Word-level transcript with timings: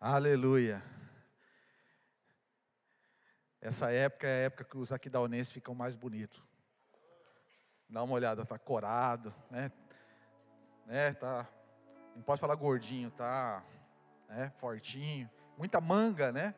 Aleluia. 0.00 0.80
Essa 3.60 3.90
época 3.90 4.28
é 4.28 4.30
a 4.30 4.44
época 4.44 4.62
que 4.62 4.78
os 4.78 4.92
aquidauanenses 4.92 5.52
ficam 5.52 5.74
mais 5.74 5.96
bonitos. 5.96 6.40
Dá 7.88 8.04
uma 8.04 8.14
olhada, 8.14 8.46
tá 8.46 8.56
corado, 8.56 9.34
né? 9.50 9.72
né? 10.86 11.14
Tá, 11.14 11.48
não 12.14 12.22
pode 12.22 12.40
falar 12.40 12.54
gordinho, 12.54 13.10
tá, 13.10 13.64
né? 14.28 14.52
Fortinho, 14.58 15.28
muita 15.56 15.80
manga, 15.80 16.30
né? 16.30 16.54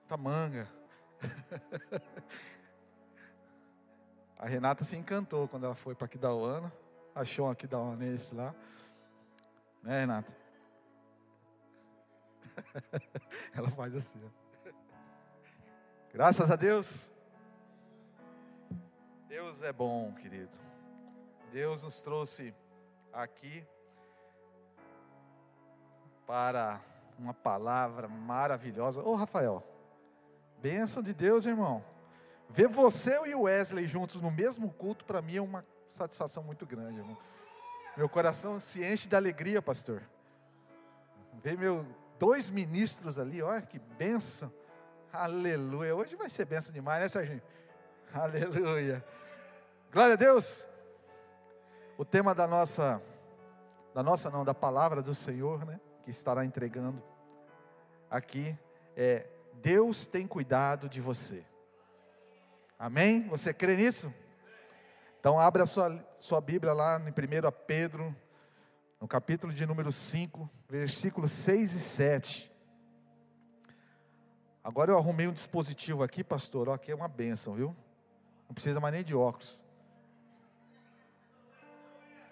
Muita 0.00 0.16
manga. 0.16 0.68
A 4.36 4.46
Renata 4.46 4.82
se 4.82 4.96
encantou 4.96 5.46
quando 5.46 5.66
ela 5.66 5.76
foi 5.76 5.94
para 5.94 6.06
Aquidauana, 6.06 6.72
achou 7.14 7.46
um 7.46 7.50
Aquidauanense 7.50 8.34
lá, 8.34 8.52
né, 9.84 10.00
Renata? 10.00 10.39
ela 13.54 13.70
faz 13.70 13.94
assim. 13.94 14.20
Ó. 14.24 14.70
Graças 16.12 16.50
a 16.50 16.56
Deus. 16.56 17.10
Deus 19.28 19.62
é 19.62 19.72
bom, 19.72 20.12
querido. 20.14 20.58
Deus 21.52 21.82
nos 21.82 22.02
trouxe 22.02 22.54
aqui 23.12 23.64
para 26.26 26.80
uma 27.18 27.34
palavra 27.34 28.08
maravilhosa. 28.08 29.02
Ô 29.02 29.14
Rafael, 29.14 29.62
bênção 30.60 31.02
de 31.02 31.12
Deus, 31.12 31.46
irmão. 31.46 31.84
Ver 32.48 32.66
você 32.66 33.18
e 33.26 33.34
o 33.34 33.42
Wesley 33.42 33.86
juntos 33.86 34.20
no 34.20 34.30
mesmo 34.30 34.72
culto, 34.72 35.04
para 35.04 35.22
mim 35.22 35.36
é 35.36 35.42
uma 35.42 35.64
satisfação 35.88 36.42
muito 36.42 36.66
grande, 36.66 36.98
irmão. 36.98 37.16
Meu 37.96 38.08
coração 38.08 38.58
se 38.58 38.84
enche 38.84 39.08
de 39.08 39.14
alegria, 39.14 39.60
pastor. 39.60 40.02
Ver 41.42 41.56
meu 41.56 41.86
dois 42.20 42.50
ministros 42.50 43.18
ali, 43.18 43.40
olha 43.40 43.62
que 43.62 43.78
benção. 43.78 44.52
Aleluia. 45.10 45.96
Hoje 45.96 46.14
vai 46.14 46.28
ser 46.28 46.44
benção 46.44 46.70
demais, 46.70 47.00
né, 47.00 47.08
Serginho? 47.08 47.42
Aleluia. 48.12 49.02
Glória 49.90 50.12
a 50.12 50.16
Deus. 50.16 50.68
O 51.96 52.04
tema 52.04 52.34
da 52.34 52.46
nossa, 52.46 53.02
da 53.94 54.02
nossa 54.02 54.28
não, 54.28 54.44
da 54.44 54.52
palavra 54.52 55.00
do 55.00 55.14
Senhor, 55.14 55.64
né? 55.64 55.80
Que 56.02 56.10
estará 56.10 56.44
entregando 56.44 57.02
aqui 58.10 58.56
é 58.94 59.26
Deus 59.54 60.06
tem 60.06 60.26
cuidado 60.26 60.88
de 60.88 61.00
você. 61.00 61.42
Amém? 62.78 63.26
Você 63.28 63.54
crê 63.54 63.76
nisso? 63.76 64.12
Então 65.18 65.40
abra 65.40 65.62
a 65.62 65.66
sua, 65.66 66.04
sua 66.18 66.40
Bíblia 66.40 66.72
lá 66.72 66.98
em 66.98 67.10
1 67.10 67.52
Pedro, 67.66 68.14
no 69.00 69.08
capítulo 69.08 69.50
de 69.50 69.64
número 69.64 69.90
5, 69.90 70.48
versículos 70.68 71.32
6 71.32 71.74
e 71.74 71.80
7. 71.80 72.52
Agora 74.62 74.92
eu 74.92 74.98
arrumei 74.98 75.26
um 75.26 75.32
dispositivo 75.32 76.02
aqui, 76.02 76.22
pastor, 76.22 76.68
ó, 76.68 76.74
aqui 76.74 76.92
é 76.92 76.94
uma 76.94 77.08
benção, 77.08 77.54
viu? 77.54 77.74
Não 78.46 78.52
precisa 78.52 78.78
mais 78.78 78.94
nem 78.94 79.02
de 79.02 79.16
óculos. 79.16 79.64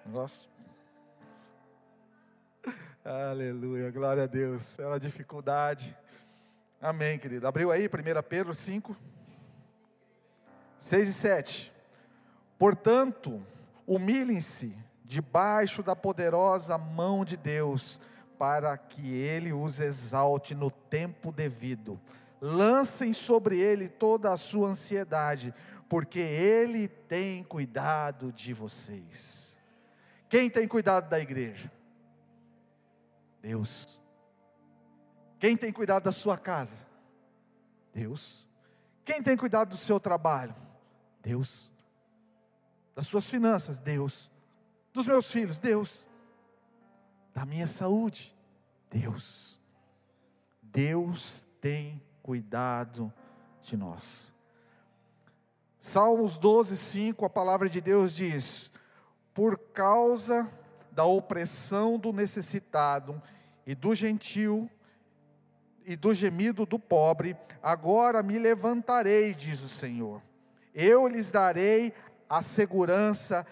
Negócio. 0.04 0.46
Aleluia, 3.02 3.90
glória 3.90 4.24
a 4.24 4.26
Deus. 4.26 4.78
É 4.78 4.86
uma 4.86 5.00
dificuldade. 5.00 5.96
Amém, 6.80 7.18
querido. 7.18 7.48
Abriu 7.48 7.72
aí, 7.72 7.86
1 7.86 8.22
Pedro 8.28 8.54
5, 8.54 8.94
6 10.78 11.08
e 11.08 11.12
7. 11.14 11.72
Portanto, 12.58 13.42
humilhem-se 13.86 14.76
debaixo 15.08 15.82
da 15.82 15.96
poderosa 15.96 16.76
mão 16.76 17.24
de 17.24 17.34
Deus, 17.34 17.98
para 18.38 18.76
que 18.76 19.10
ele 19.16 19.54
os 19.54 19.80
exalte 19.80 20.54
no 20.54 20.70
tempo 20.70 21.32
devido. 21.32 21.98
Lancem 22.42 23.14
sobre 23.14 23.58
ele 23.58 23.88
toda 23.88 24.30
a 24.30 24.36
sua 24.36 24.68
ansiedade, 24.68 25.54
porque 25.88 26.18
ele 26.18 26.88
tem 26.88 27.42
cuidado 27.42 28.30
de 28.30 28.52
vocês. 28.52 29.58
Quem 30.28 30.50
tem 30.50 30.68
cuidado 30.68 31.08
da 31.08 31.18
igreja? 31.18 31.72
Deus. 33.40 33.98
Quem 35.38 35.56
tem 35.56 35.72
cuidado 35.72 36.04
da 36.04 36.12
sua 36.12 36.36
casa? 36.36 36.86
Deus. 37.94 38.46
Quem 39.06 39.22
tem 39.22 39.38
cuidado 39.38 39.70
do 39.70 39.76
seu 39.78 39.98
trabalho? 39.98 40.54
Deus. 41.22 41.72
Das 42.94 43.06
suas 43.06 43.30
finanças? 43.30 43.78
Deus 43.78 44.30
dos 44.92 45.06
meus 45.06 45.30
filhos? 45.30 45.58
Deus. 45.58 46.08
Da 47.34 47.44
minha 47.44 47.66
saúde? 47.66 48.36
Deus. 48.90 49.60
Deus 50.62 51.46
tem 51.60 52.02
cuidado 52.22 53.12
de 53.62 53.76
nós. 53.76 54.32
Salmos 55.78 56.36
12, 56.36 56.76
5, 56.76 57.24
a 57.24 57.30
palavra 57.30 57.68
de 57.68 57.80
Deus 57.80 58.12
diz: 58.12 58.70
Por 59.32 59.58
causa 59.58 60.50
da 60.90 61.04
opressão 61.04 61.98
do 61.98 62.12
necessitado 62.12 63.22
e 63.66 63.74
do 63.74 63.94
gentil 63.94 64.68
e 65.86 65.94
do 65.96 66.12
gemido 66.12 66.66
do 66.66 66.78
pobre, 66.78 67.36
agora 67.62 68.22
me 68.22 68.38
levantarei, 68.38 69.32
diz 69.32 69.62
o 69.62 69.68
Senhor. 69.68 70.20
Eu 70.74 71.06
lhes 71.06 71.30
darei 71.30 71.94
a 72.28 72.42
segurança 72.42 73.46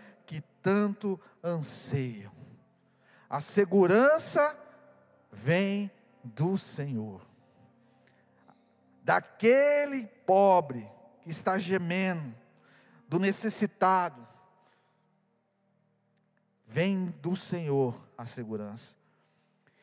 tanto 0.67 1.21
anseiam. 1.45 2.33
A 3.31 3.41
segurança 3.41 4.59
vem 5.31 5.89
do 6.25 6.59
Senhor. 6.59 7.25
Daquele 9.01 10.09
pobre 10.27 10.91
que 11.21 11.31
está 11.31 11.57
gemendo, 11.57 12.35
do 13.07 13.21
necessitado, 13.21 14.27
vem 16.67 17.15
do 17.23 17.37
Senhor 17.37 18.03
a 18.19 18.27
segurança. 18.27 18.97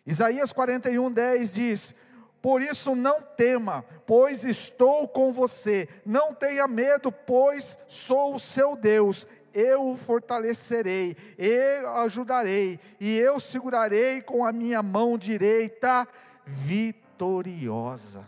Isaías 0.06 0.52
41, 0.52 1.14
10 1.14 1.54
diz: 1.54 1.96
Por 2.42 2.62
isso 2.62 2.94
não 2.94 3.22
tema, 3.22 3.86
pois 4.06 4.44
estou 4.44 5.08
com 5.08 5.32
você. 5.32 5.88
Não 6.06 6.36
tenha 6.36 6.68
medo, 6.68 7.10
pois 7.10 7.78
sou 7.88 8.36
o 8.36 8.40
seu 8.40 8.76
Deus 8.76 9.26
eu 9.54 9.88
o 9.90 9.98
fortalecerei, 9.98 11.16
eu 11.38 11.90
ajudarei, 11.98 12.80
e 13.00 13.18
eu 13.18 13.40
segurarei 13.40 14.22
com 14.22 14.44
a 14.46 14.52
minha 14.52 14.82
mão 14.82 15.18
direita 15.18 16.08
vitoriosa. 16.46 18.26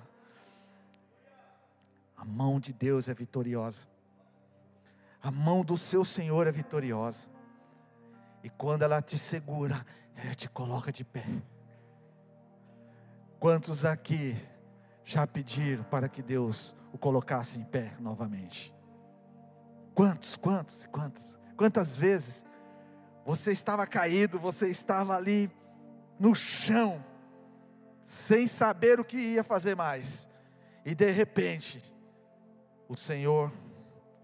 A 2.15 2.23
mão 2.23 2.59
de 2.59 2.73
Deus 2.73 3.09
é 3.09 3.13
vitoriosa, 3.13 3.87
a 5.21 5.31
mão 5.31 5.63
do 5.63 5.77
seu 5.77 6.05
Senhor 6.05 6.45
é 6.47 6.51
vitoriosa, 6.51 7.27
e 8.43 8.49
quando 8.49 8.83
ela 8.83 9.01
te 9.01 9.17
segura, 9.17 9.85
ela 10.15 10.33
te 10.33 10.47
coloca 10.49 10.91
de 10.91 11.03
pé. 11.03 11.25
Quantos 13.39 13.85
aqui 13.85 14.35
já 15.03 15.25
pediram 15.27 15.83
para 15.83 16.09
que 16.09 16.21
Deus 16.21 16.75
o 16.91 16.97
colocasse 16.97 17.59
em 17.59 17.63
pé 17.63 17.95
novamente? 17.99 18.74
Quantos, 19.95 20.35
quantos, 20.35 20.85
quantas, 20.87 21.37
quantas 21.55 21.97
vezes 21.97 22.45
você 23.25 23.53
estava 23.53 23.87
caído, 23.87 24.37
você 24.37 24.69
estava 24.69 25.15
ali 25.15 25.49
no 26.19 26.35
chão, 26.35 27.03
sem 28.03 28.45
saber 28.45 28.99
o 28.99 29.05
que 29.05 29.17
ia 29.17 29.43
fazer 29.43 29.73
mais, 29.73 30.27
e 30.83 30.93
de 30.93 31.09
repente, 31.09 31.81
o 32.89 32.95
Senhor 32.95 33.51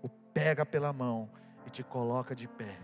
o 0.04 0.10
pega 0.10 0.66
pela 0.66 0.92
mão 0.92 1.30
e 1.66 1.70
te 1.70 1.84
coloca 1.84 2.36
de 2.36 2.50
pé. 2.50 2.78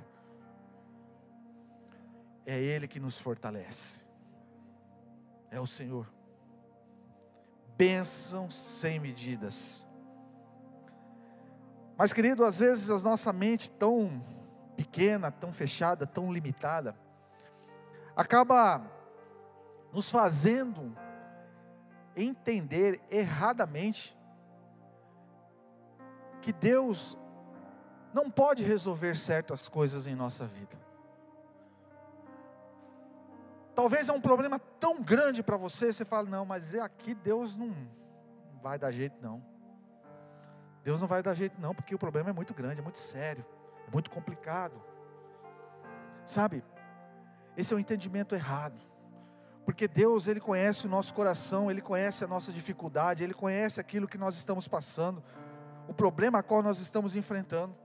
É 2.46 2.58
Ele 2.58 2.88
que 2.88 3.02
nos 3.02 3.20
fortalece, 3.20 4.00
é 5.52 5.59
o 5.59 5.68
Senhor. 5.68 6.09
Bênção 7.76 8.50
sem 8.50 8.97
medidas 8.97 9.86
mas, 11.97 12.14
querido, 12.14 12.46
às 12.46 12.59
vezes 12.59 12.90
a 12.90 12.99
nossa 12.99 13.34
mente 13.34 13.72
tão 13.72 14.23
pequena, 14.76 15.32
tão 15.32 15.52
fechada, 15.52 16.05
tão 16.05 16.32
limitada, 16.32 16.96
acaba 18.16 18.85
nos 19.91 20.11
fazendo 20.11 20.96
entender 22.16 23.02
erradamente 23.09 24.16
que 26.41 26.53
Deus 26.53 27.17
não 28.14 28.29
pode 28.29 28.64
resolver 28.64 29.17
certas 29.17 29.67
coisas 29.67 30.05
em 30.05 30.16
nossa 30.16 30.46
vida. 30.46 30.78
Talvez 33.76 34.09
é 34.09 34.14
um 34.14 34.22
problema 34.22 34.59
tão 34.79 35.02
grande 35.02 35.44
para 35.44 35.58
você, 35.58 35.94
você 35.94 36.05
fala, 36.05 36.28
não, 36.28 36.46
mas 36.46 36.73
é 36.73 36.79
aqui 36.79 37.14
Deus 37.14 37.55
não 37.55 37.76
vai 38.61 38.79
dar 38.79 38.91
jeito 38.91 39.16
não. 39.22 39.57
Deus 40.87 41.01
não 41.01 41.07
vai 41.07 41.22
dar 41.22 41.34
jeito, 41.34 41.59
não, 41.59 41.75
porque 41.75 41.93
o 41.93 41.99
problema 41.99 42.29
é 42.29 42.34
muito 42.34 42.53
grande, 42.53 42.79
é 42.79 42.81
muito 42.81 42.97
sério, 42.97 43.45
é 43.85 43.91
muito 43.91 44.09
complicado. 44.09 44.81
Sabe, 46.25 46.63
esse 47.57 47.73
é 47.73 47.75
o 47.75 47.78
um 47.78 47.81
entendimento 47.81 48.34
errado, 48.34 48.79
Porque 49.66 49.85
Deus, 49.85 50.28
Ele 50.28 50.39
conhece 50.39 50.87
o 50.87 50.89
nosso 50.89 51.13
coração, 51.13 51.69
Ele 51.69 51.81
conhece 51.81 52.23
a 52.23 52.28
nossa 52.28 52.53
dificuldade, 52.53 53.22
Ele 53.22 53.34
conhece 53.34 53.81
aquilo 53.81 54.07
que 54.07 54.17
nós 54.17 54.37
estamos 54.37 54.66
passando, 54.66 55.22
o 55.89 55.93
problema 55.93 56.39
a 56.39 56.43
qual 56.43 56.63
nós 56.63 56.79
estamos 56.79 57.17
enfrentando. 57.17 57.75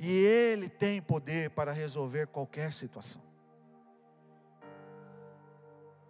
E 0.00 0.10
Ele 0.10 0.68
tem 0.68 1.00
poder 1.00 1.50
para 1.50 1.70
resolver 1.70 2.26
qualquer 2.26 2.72
situação. 2.72 3.22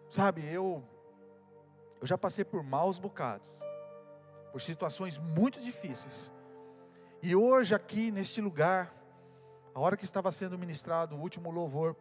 Sabe, 0.08 0.42
eu, 0.50 0.82
eu 2.00 2.06
já 2.06 2.16
passei 2.16 2.46
por 2.46 2.62
maus 2.62 2.98
bocados, 2.98 3.62
por 4.52 4.60
situações 4.60 5.18
muito 5.18 5.60
difíceis. 5.60 6.30
E 7.22 7.34
hoje, 7.34 7.74
aqui 7.74 8.10
neste 8.10 8.40
lugar, 8.40 8.94
a 9.74 9.80
hora 9.80 9.96
que 9.96 10.04
estava 10.04 10.30
sendo 10.30 10.58
ministrado 10.58 11.16
o 11.16 11.20
último 11.20 11.50
louvor, 11.50 11.96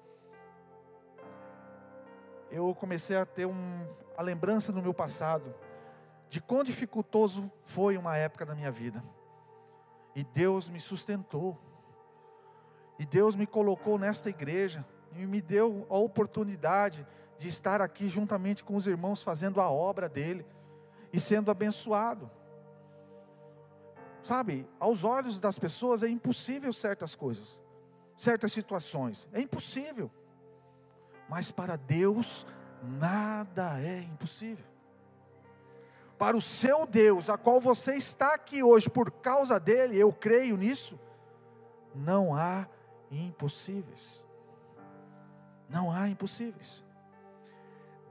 eu 2.52 2.76
comecei 2.76 3.16
a 3.16 3.26
ter 3.26 3.46
um, 3.46 3.88
a 4.18 4.22
lembrança 4.22 4.74
do 4.74 4.82
meu 4.82 4.94
passado, 4.94 5.56
de 6.30 6.42
quão 6.42 6.64
dificultoso 6.64 7.50
foi 7.64 7.98
uma 7.98 8.18
época 8.18 8.46
da 8.46 8.54
minha 8.54 8.72
vida. 8.72 9.02
E 10.14 10.24
Deus 10.24 10.68
me 10.68 10.80
sustentou. 10.80 11.58
E 13.00 13.06
Deus 13.06 13.36
me 13.36 13.48
colocou 13.48 13.98
nesta 13.98 14.30
igreja 14.30 14.86
e 15.16 15.26
me 15.26 15.42
deu 15.42 15.88
a 15.90 15.98
oportunidade 15.98 17.08
de 17.38 17.48
estar 17.48 17.82
aqui 17.82 18.08
juntamente 18.08 18.64
com 18.64 18.76
os 18.76 18.86
irmãos 18.86 19.24
fazendo 19.24 19.60
a 19.60 19.70
obra 19.72 20.08
dele 20.08 20.46
e 21.12 21.20
sendo 21.20 21.50
abençoado. 21.50 22.30
Sabe, 24.24 24.68
aos 24.80 25.04
olhos 25.04 25.40
das 25.40 25.58
pessoas 25.58 26.04
é 26.04 26.08
impossível 26.08 26.72
certas 26.72 27.16
coisas, 27.16 27.62
certas 28.16 28.54
situações, 28.54 29.28
é 29.34 29.42
impossível. 29.42 30.12
Mas 31.28 31.50
para 31.50 31.76
Deus 31.76 32.46
nada 32.84 33.82
é 33.82 34.00
impossível. 34.02 34.66
Para 36.18 36.38
o 36.38 36.42
seu 36.42 36.86
Deus, 36.86 37.30
a 37.30 37.38
qual 37.38 37.60
você 37.60 37.96
está 37.96 38.36
aqui 38.36 38.62
hoje 38.62 38.90
por 38.90 39.10
causa 39.10 39.60
dele, 39.60 39.98
eu 39.98 40.14
creio 40.14 40.56
nisso, 40.56 41.00
não 41.96 42.36
há 42.36 42.68
impossíveis. 43.10 44.24
Não 45.68 45.92
há 45.92 46.08
impossíveis. 46.10 46.84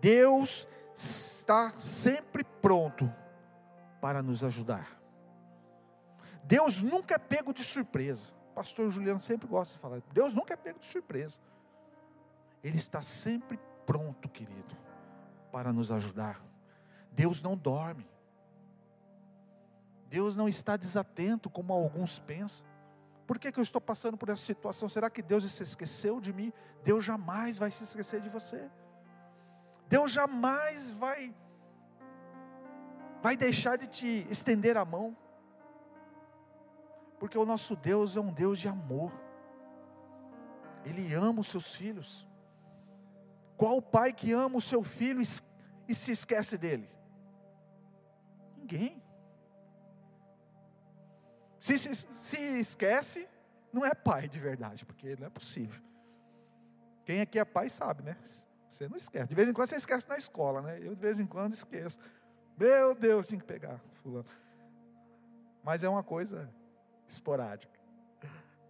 Deus 0.01 0.67
está 0.95 1.71
sempre 1.79 2.43
pronto 2.43 3.13
para 4.01 4.23
nos 4.23 4.43
ajudar. 4.43 5.00
Deus 6.45 6.83
nunca 6.83 7.15
é 7.15 7.19
pego 7.19 7.53
de 7.53 7.63
surpresa. 7.63 8.33
O 8.51 8.55
pastor 8.55 8.91
Juliano 8.91 9.21
sempre 9.21 9.47
gosta 9.47 9.75
de 9.75 9.81
falar. 9.81 10.03
Deus 10.13 10.35
nunca 10.35 10.55
é 10.55 10.57
pego 10.57 10.79
de 10.79 10.87
surpresa. 10.87 11.39
Ele 12.63 12.77
está 12.77 13.03
sempre 13.03 13.59
pronto, 13.87 14.29
querido, 14.29 14.77
para 15.51 15.73
nos 15.73 15.91
ajudar. 15.91 16.41
Deus 17.13 17.43
não 17.43 17.57
dorme. 17.57 18.09
Deus 20.09 20.35
não 20.35 20.49
está 20.49 20.77
desatento 20.77 21.49
como 21.49 21.73
alguns 21.73 22.19
pensam. 22.19 22.67
Por 23.27 23.39
que, 23.39 23.53
que 23.53 23.61
eu 23.61 23.63
estou 23.63 23.81
passando 23.81 24.17
por 24.17 24.29
essa 24.29 24.43
situação? 24.43 24.89
Será 24.89 25.09
que 25.09 25.23
Deus 25.23 25.49
se 25.51 25.63
esqueceu 25.63 26.21
de 26.21 26.33
mim? 26.33 26.53
Deus 26.83 27.05
jamais 27.05 27.59
vai 27.59 27.71
se 27.71 27.85
esquecer 27.85 28.21
de 28.21 28.29
você. 28.29 28.69
Deus 29.89 30.11
jamais 30.11 30.91
vai 30.91 31.35
vai 33.23 33.37
deixar 33.37 33.77
de 33.77 33.87
te 33.87 34.27
estender 34.31 34.77
a 34.77 34.85
mão. 34.85 35.17
Porque 37.21 37.37
o 37.37 37.45
nosso 37.45 37.77
Deus 37.77 38.17
é 38.17 38.21
um 38.21 38.33
Deus 38.33 38.59
de 38.59 38.67
amor. 38.67 39.13
Ele 40.87 41.13
ama 41.13 41.43
os 41.43 41.49
seus 41.49 41.77
filhos. 41.77 42.27
Qual 43.59 43.83
pai 43.83 44.11
que 44.11 44.33
ama 44.33 44.57
o 44.57 44.61
seu 44.61 44.83
filho 44.83 45.21
e 45.87 45.95
se 45.95 46.13
esquece 46.13 46.57
dele? 46.57 46.89
Ninguém. 48.57 49.03
Se, 51.59 51.77
se, 51.77 51.95
se 51.95 52.39
esquece, 52.59 53.29
não 53.71 53.85
é 53.85 53.95
pai 53.95 54.27
de 54.27 54.39
verdade, 54.39 54.87
porque 54.87 55.15
não 55.17 55.27
é 55.27 55.31
possível. 55.31 55.83
Quem 57.05 57.21
aqui 57.21 57.39
é 57.39 57.45
pai 57.45 57.69
sabe, 57.69 58.03
né? 58.03 58.17
Você 58.67 58.89
não 58.89 58.97
esquece. 58.97 59.29
De 59.29 59.35
vez 59.35 59.47
em 59.47 59.53
quando 59.53 59.69
você 59.69 59.77
esquece 59.77 60.09
na 60.09 60.17
escola, 60.17 60.63
né? 60.63 60.79
Eu 60.79 60.95
de 60.95 61.03
vez 61.03 61.21
em 61.21 61.27
quando 61.27 61.53
esqueço. 61.53 61.99
Meu 62.57 62.95
Deus, 62.95 63.27
tinha 63.27 63.39
que 63.39 63.47
pegar 63.47 63.79
fulano. 64.03 64.25
Mas 65.63 65.85
é 65.85 65.89
uma 65.89 66.03
coisa 66.03 66.51
esporádica. 67.13 67.79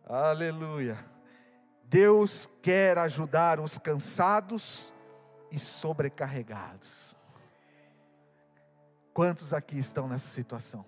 Aleluia. 0.07 0.99
Deus 1.85 2.49
quer 2.63 2.99
ajudar 2.99 3.61
os 3.61 3.79
cansados 3.79 4.95
e 5.51 5.59
sobrecarregados. 5.59 7.17
Quantos 9.13 9.53
aqui 9.53 9.79
estão 9.79 10.09
nessa 10.09 10.29
situação? 10.29 10.85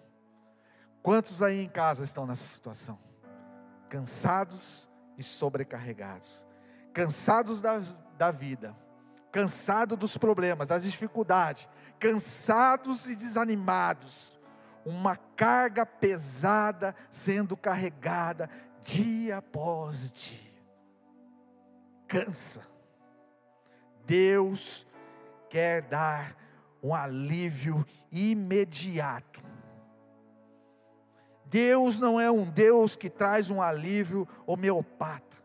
Quantos 1.02 1.42
aí 1.42 1.60
em 1.60 1.68
casa 1.68 2.04
estão 2.04 2.26
nessa 2.26 2.44
situação? 2.44 2.98
Cansados 3.88 4.88
e 5.18 5.22
sobrecarregados, 5.22 6.46
cansados 6.94 7.60
da, 7.60 7.80
da 8.16 8.30
vida, 8.30 8.74
cansados 9.30 9.98
dos 9.98 10.16
problemas, 10.16 10.68
das 10.68 10.84
dificuldades, 10.84 11.68
cansados 11.98 13.08
e 13.08 13.16
desanimados, 13.16 14.40
uma 14.84 15.16
carga 15.16 15.86
pesada 15.86 16.94
sendo 17.10 17.56
carregada 17.56 18.48
dia 18.80 19.38
após 19.38 20.12
dia. 20.12 20.52
Cansa. 22.06 22.62
Deus 24.04 24.86
quer 25.48 25.82
dar 25.82 26.36
um 26.82 26.94
alívio 26.94 27.86
imediato 28.10 29.52
Deus 31.52 32.00
não 32.00 32.18
é 32.18 32.30
um 32.30 32.48
Deus 32.48 32.96
que 32.96 33.10
traz 33.10 33.50
um 33.50 33.60
alívio 33.60 34.26
homeopata. 34.46 35.36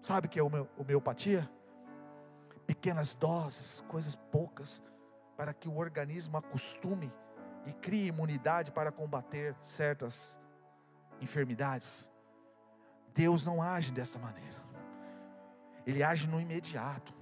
Sabe 0.00 0.26
o 0.26 0.30
que 0.30 0.40
é 0.40 0.42
homeopatia? 0.42 1.46
Pequenas 2.66 3.14
doses, 3.14 3.84
coisas 3.88 4.16
poucas, 4.16 4.82
para 5.36 5.52
que 5.52 5.68
o 5.68 5.76
organismo 5.76 6.38
acostume 6.38 7.12
e 7.66 7.72
crie 7.72 8.06
imunidade 8.06 8.70
para 8.70 8.92
combater 8.92 9.54
certas 9.62 10.38
enfermidades. 11.20 12.08
Deus 13.12 13.44
não 13.44 13.60
age 13.60 13.90
dessa 13.90 14.18
maneira. 14.18 14.56
Ele 15.86 16.02
age 16.02 16.28
no 16.28 16.40
imediato. 16.40 17.12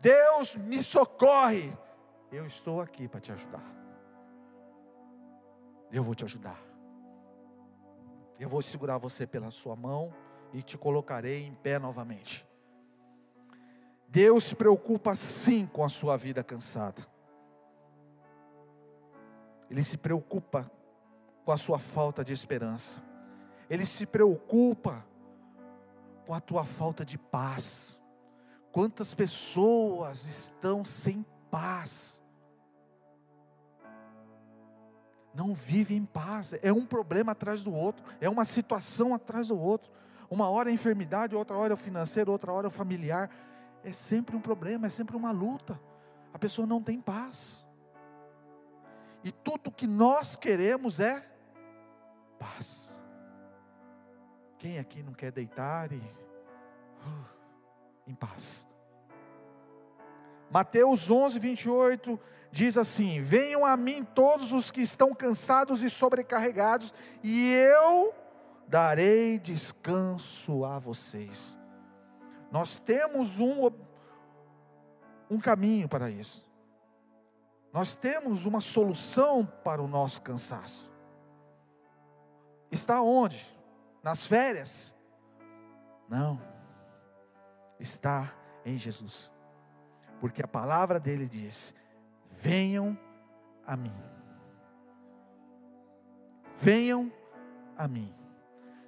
Deus 0.00 0.56
me 0.56 0.82
socorre. 0.82 1.76
Eu 2.30 2.46
estou 2.46 2.80
aqui 2.80 3.08
para 3.08 3.20
te 3.20 3.32
ajudar. 3.32 3.64
Eu 5.90 6.02
vou 6.02 6.14
te 6.14 6.24
ajudar. 6.24 6.60
Eu 8.38 8.48
vou 8.48 8.60
segurar 8.60 8.98
você 8.98 9.26
pela 9.26 9.50
sua 9.50 9.74
mão 9.74 10.12
e 10.52 10.62
te 10.62 10.76
colocarei 10.76 11.44
em 11.44 11.54
pé 11.54 11.78
novamente. 11.78 12.46
Deus 14.08 14.44
se 14.44 14.54
preocupa 14.54 15.14
sim 15.14 15.66
com 15.66 15.84
a 15.84 15.88
sua 15.88 16.16
vida 16.16 16.42
cansada. 16.44 17.15
Ele 19.70 19.82
se 19.82 19.96
preocupa 19.96 20.70
com 21.44 21.52
a 21.52 21.56
sua 21.56 21.78
falta 21.78 22.24
de 22.24 22.32
esperança. 22.32 23.02
Ele 23.68 23.84
se 23.84 24.06
preocupa 24.06 25.04
com 26.26 26.34
a 26.34 26.40
tua 26.40 26.64
falta 26.64 27.04
de 27.04 27.18
paz. 27.18 28.00
Quantas 28.72 29.14
pessoas 29.14 30.26
estão 30.26 30.84
sem 30.84 31.24
paz? 31.50 32.22
não 35.36 35.54
vive 35.54 35.94
em 35.94 36.04
paz, 36.04 36.54
é 36.62 36.72
um 36.72 36.86
problema 36.86 37.32
atrás 37.32 37.62
do 37.62 37.72
outro, 37.72 38.02
é 38.20 38.28
uma 38.28 38.44
situação 38.44 39.14
atrás 39.14 39.48
do 39.48 39.58
outro. 39.58 39.92
Uma 40.30 40.48
hora 40.48 40.70
é 40.70 40.72
enfermidade, 40.72 41.36
outra 41.36 41.56
hora 41.56 41.72
é 41.72 41.74
o 41.74 41.76
financeiro, 41.76 42.32
outra 42.32 42.50
hora 42.52 42.66
é 42.66 42.68
o 42.68 42.70
familiar. 42.70 43.30
É 43.84 43.92
sempre 43.92 44.34
um 44.34 44.40
problema, 44.40 44.86
é 44.86 44.90
sempre 44.90 45.14
uma 45.14 45.30
luta. 45.30 45.78
A 46.32 46.38
pessoa 46.38 46.66
não 46.66 46.82
tem 46.82 47.00
paz. 47.00 47.65
E 49.26 49.32
tudo 49.32 49.72
que 49.72 49.88
nós 49.88 50.36
queremos 50.36 51.00
é 51.00 51.20
paz. 52.38 52.96
Quem 54.56 54.78
aqui 54.78 55.02
não 55.02 55.12
quer 55.12 55.32
deitar 55.32 55.90
e 55.90 55.96
uh, 55.96 57.26
em 58.06 58.14
paz? 58.14 58.68
Mateus 60.48 61.10
11, 61.10 61.40
28 61.40 62.20
diz 62.52 62.78
assim: 62.78 63.20
Venham 63.20 63.66
a 63.66 63.76
mim 63.76 64.04
todos 64.04 64.52
os 64.52 64.70
que 64.70 64.80
estão 64.80 65.12
cansados 65.12 65.82
e 65.82 65.90
sobrecarregados, 65.90 66.94
e 67.20 67.52
eu 67.52 68.14
darei 68.68 69.40
descanso 69.40 70.64
a 70.64 70.78
vocês. 70.78 71.58
Nós 72.48 72.78
temos 72.78 73.40
um, 73.40 73.72
um 75.28 75.40
caminho 75.40 75.88
para 75.88 76.08
isso. 76.08 76.45
Nós 77.76 77.94
temos 77.94 78.46
uma 78.46 78.62
solução 78.62 79.44
para 79.62 79.82
o 79.82 79.86
nosso 79.86 80.22
cansaço. 80.22 80.90
Está 82.70 83.02
onde? 83.02 83.54
Nas 84.02 84.26
férias? 84.26 84.94
Não. 86.08 86.40
está 87.78 88.32
em 88.64 88.78
Jesus. 88.78 89.30
Porque 90.20 90.42
a 90.42 90.48
palavra 90.48 90.98
dele 90.98 91.28
diz: 91.28 91.74
venham 92.30 92.98
a 93.66 93.76
mim. 93.76 94.02
Venham 96.54 97.12
a 97.76 97.86
mim. 97.86 98.10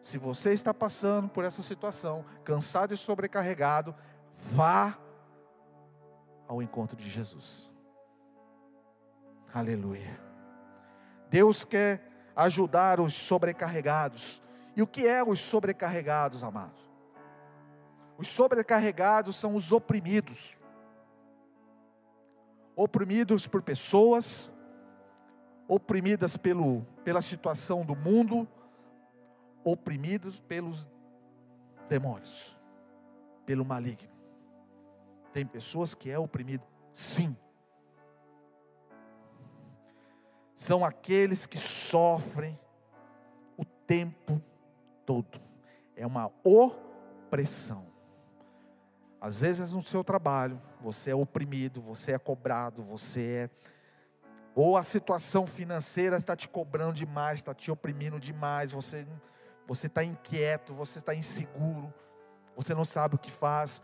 Se 0.00 0.16
você 0.16 0.54
está 0.54 0.73
passando 0.73 1.28
por 1.28 1.45
essa 1.45 1.62
situação, 1.62 2.25
cansado 2.42 2.95
e 2.95 2.97
sobrecarregado, 2.97 3.95
vá 4.35 4.99
ao 6.47 6.62
encontro 6.62 6.97
de 6.97 7.11
Jesus. 7.11 7.71
Aleluia. 9.52 10.21
Deus 11.31 11.64
quer 11.64 12.02
ajudar 12.37 13.00
os 13.00 13.14
sobrecarregados. 13.14 14.43
E 14.76 14.83
o 14.83 14.87
que 14.87 15.07
é 15.07 15.23
os 15.25 15.40
sobrecarregados, 15.40 16.45
amados? 16.45 16.88
Os 18.17 18.28
sobrecarregados 18.28 19.37
são 19.37 19.55
os 19.55 19.73
oprimidos. 19.73 20.59
Oprimidos 22.76 23.47
por 23.47 23.62
pessoas, 23.62 24.52
oprimidas 25.67 26.37
pelo, 26.37 26.83
pela 27.05 27.21
situação 27.21 27.85
do 27.85 27.97
mundo, 27.97 28.47
oprimidos 29.64 30.40
pelos 30.40 30.88
demônios, 31.88 32.57
pelo 33.45 33.64
maligno. 33.64 34.09
Tem 35.33 35.45
pessoas 35.45 35.95
que 35.95 36.11
é 36.11 36.19
oprimido, 36.19 36.64
sim. 36.93 37.37
São 40.59 40.85
aqueles 40.85 41.47
que 41.47 41.57
sofrem 41.57 42.59
o 43.57 43.65
tempo 43.65 44.43
todo. 45.07 45.41
É 45.95 46.05
uma 46.05 46.33
opressão. 46.43 47.87
Às 49.21 49.43
vezes 49.43 49.71
no 49.71 49.81
seu 49.85 50.03
trabalho, 50.03 50.61
você 50.81 51.12
é 51.12 51.15
oprimido, 51.15 51.81
você 51.81 52.11
é 52.11 52.19
cobrado, 52.19 52.83
você 52.83 53.23
é 53.23 53.50
ou 54.53 54.77
a 54.77 54.83
situação 54.83 55.47
financeira 55.47 56.17
está 56.17 56.35
te 56.35 56.49
cobrando 56.49 56.95
demais, 56.95 57.38
está 57.38 57.55
te 57.55 57.71
oprimindo 57.71 58.19
demais, 58.19 58.73
você 58.73 59.07
você 59.65 59.87
está 59.87 60.03
inquieto, 60.03 60.75
você 60.75 60.99
está 60.99 61.15
inseguro, 61.15 61.95
você 62.57 62.75
não 62.75 62.85
sabe 62.85 63.15
o 63.15 63.19
que 63.19 63.31
faz, 63.31 63.81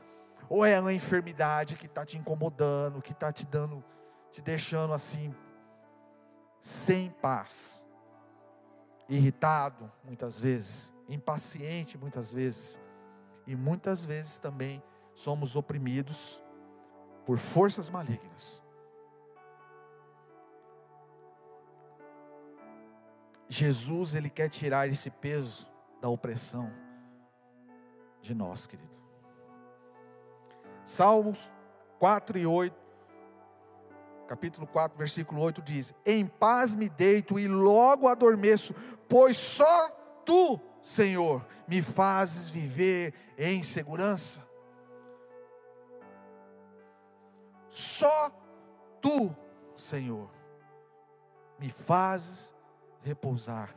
ou 0.48 0.66
é 0.66 0.80
uma 0.80 0.92
enfermidade 0.92 1.76
que 1.76 1.86
está 1.86 2.04
te 2.04 2.18
incomodando, 2.18 3.00
que 3.00 3.12
está 3.12 3.30
te 3.30 3.46
dando, 3.46 3.84
te 4.32 4.42
deixando 4.42 4.92
assim, 4.92 5.32
sem 6.64 7.10
paz, 7.10 7.84
irritado 9.06 9.92
muitas 10.02 10.40
vezes, 10.40 10.90
impaciente 11.06 11.98
muitas 11.98 12.32
vezes, 12.32 12.80
e 13.46 13.54
muitas 13.54 14.02
vezes 14.02 14.38
também 14.38 14.82
somos 15.14 15.56
oprimidos 15.56 16.42
por 17.26 17.36
forças 17.36 17.90
malignas. 17.90 18.62
Jesus, 23.46 24.14
ele 24.14 24.30
quer 24.30 24.48
tirar 24.48 24.88
esse 24.88 25.10
peso 25.10 25.70
da 26.00 26.08
opressão 26.08 26.72
de 28.22 28.34
nós, 28.34 28.66
querido. 28.66 28.88
Salmos 30.82 31.52
4 31.98 32.38
e 32.38 32.46
8, 32.46 32.83
capítulo 34.26 34.66
4, 34.66 34.96
versículo 34.96 35.40
8 35.40 35.62
diz: 35.62 35.94
Em 36.04 36.26
paz 36.26 36.74
me 36.74 36.88
deito 36.88 37.38
e 37.38 37.46
logo 37.46 38.08
adormeço, 38.08 38.74
pois 39.08 39.36
só 39.36 39.88
tu, 40.24 40.60
Senhor, 40.82 41.46
me 41.68 41.82
fazes 41.82 42.48
viver 42.48 43.14
em 43.38 43.62
segurança. 43.62 44.42
Só 47.68 48.30
tu, 49.00 49.34
Senhor, 49.76 50.30
me 51.58 51.70
fazes 51.70 52.54
repousar. 53.02 53.74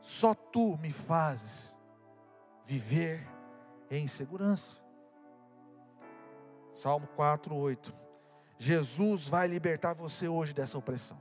Só 0.00 0.34
tu 0.34 0.76
me 0.78 0.92
fazes 0.92 1.76
viver 2.64 3.26
em 3.90 4.06
segurança. 4.06 4.82
Salmo 6.72 7.08
4, 7.16 7.54
8. 7.54 8.07
Jesus 8.58 9.28
vai 9.28 9.46
libertar 9.46 9.94
você 9.94 10.26
hoje 10.28 10.52
dessa 10.52 10.76
opressão. 10.76 11.18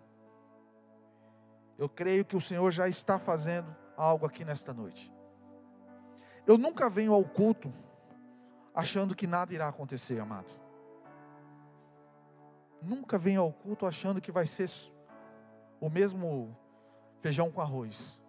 Eu 1.77 1.87
creio 1.87 2.25
que 2.25 2.35
o 2.35 2.41
Senhor 2.41 2.71
já 2.71 2.89
está 2.89 3.19
fazendo 3.19 3.73
algo 3.95 4.25
aqui 4.25 4.43
nesta 4.43 4.73
noite. 4.73 5.13
Eu 6.45 6.57
nunca 6.57 6.89
venho 6.89 7.13
ao 7.13 7.23
culto 7.23 7.71
achando 8.73 9.15
que 9.15 9.27
nada 9.27 9.53
irá 9.53 9.67
acontecer, 9.67 10.19
amado. 10.19 10.49
Nunca 12.81 13.17
venho 13.17 13.41
ao 13.41 13.51
culto 13.51 13.85
achando 13.85 14.21
que 14.21 14.31
vai 14.31 14.45
ser 14.45 14.69
o 15.79 15.89
mesmo 15.89 16.55
feijão 17.19 17.51
com 17.51 17.61
arroz. 17.61 18.19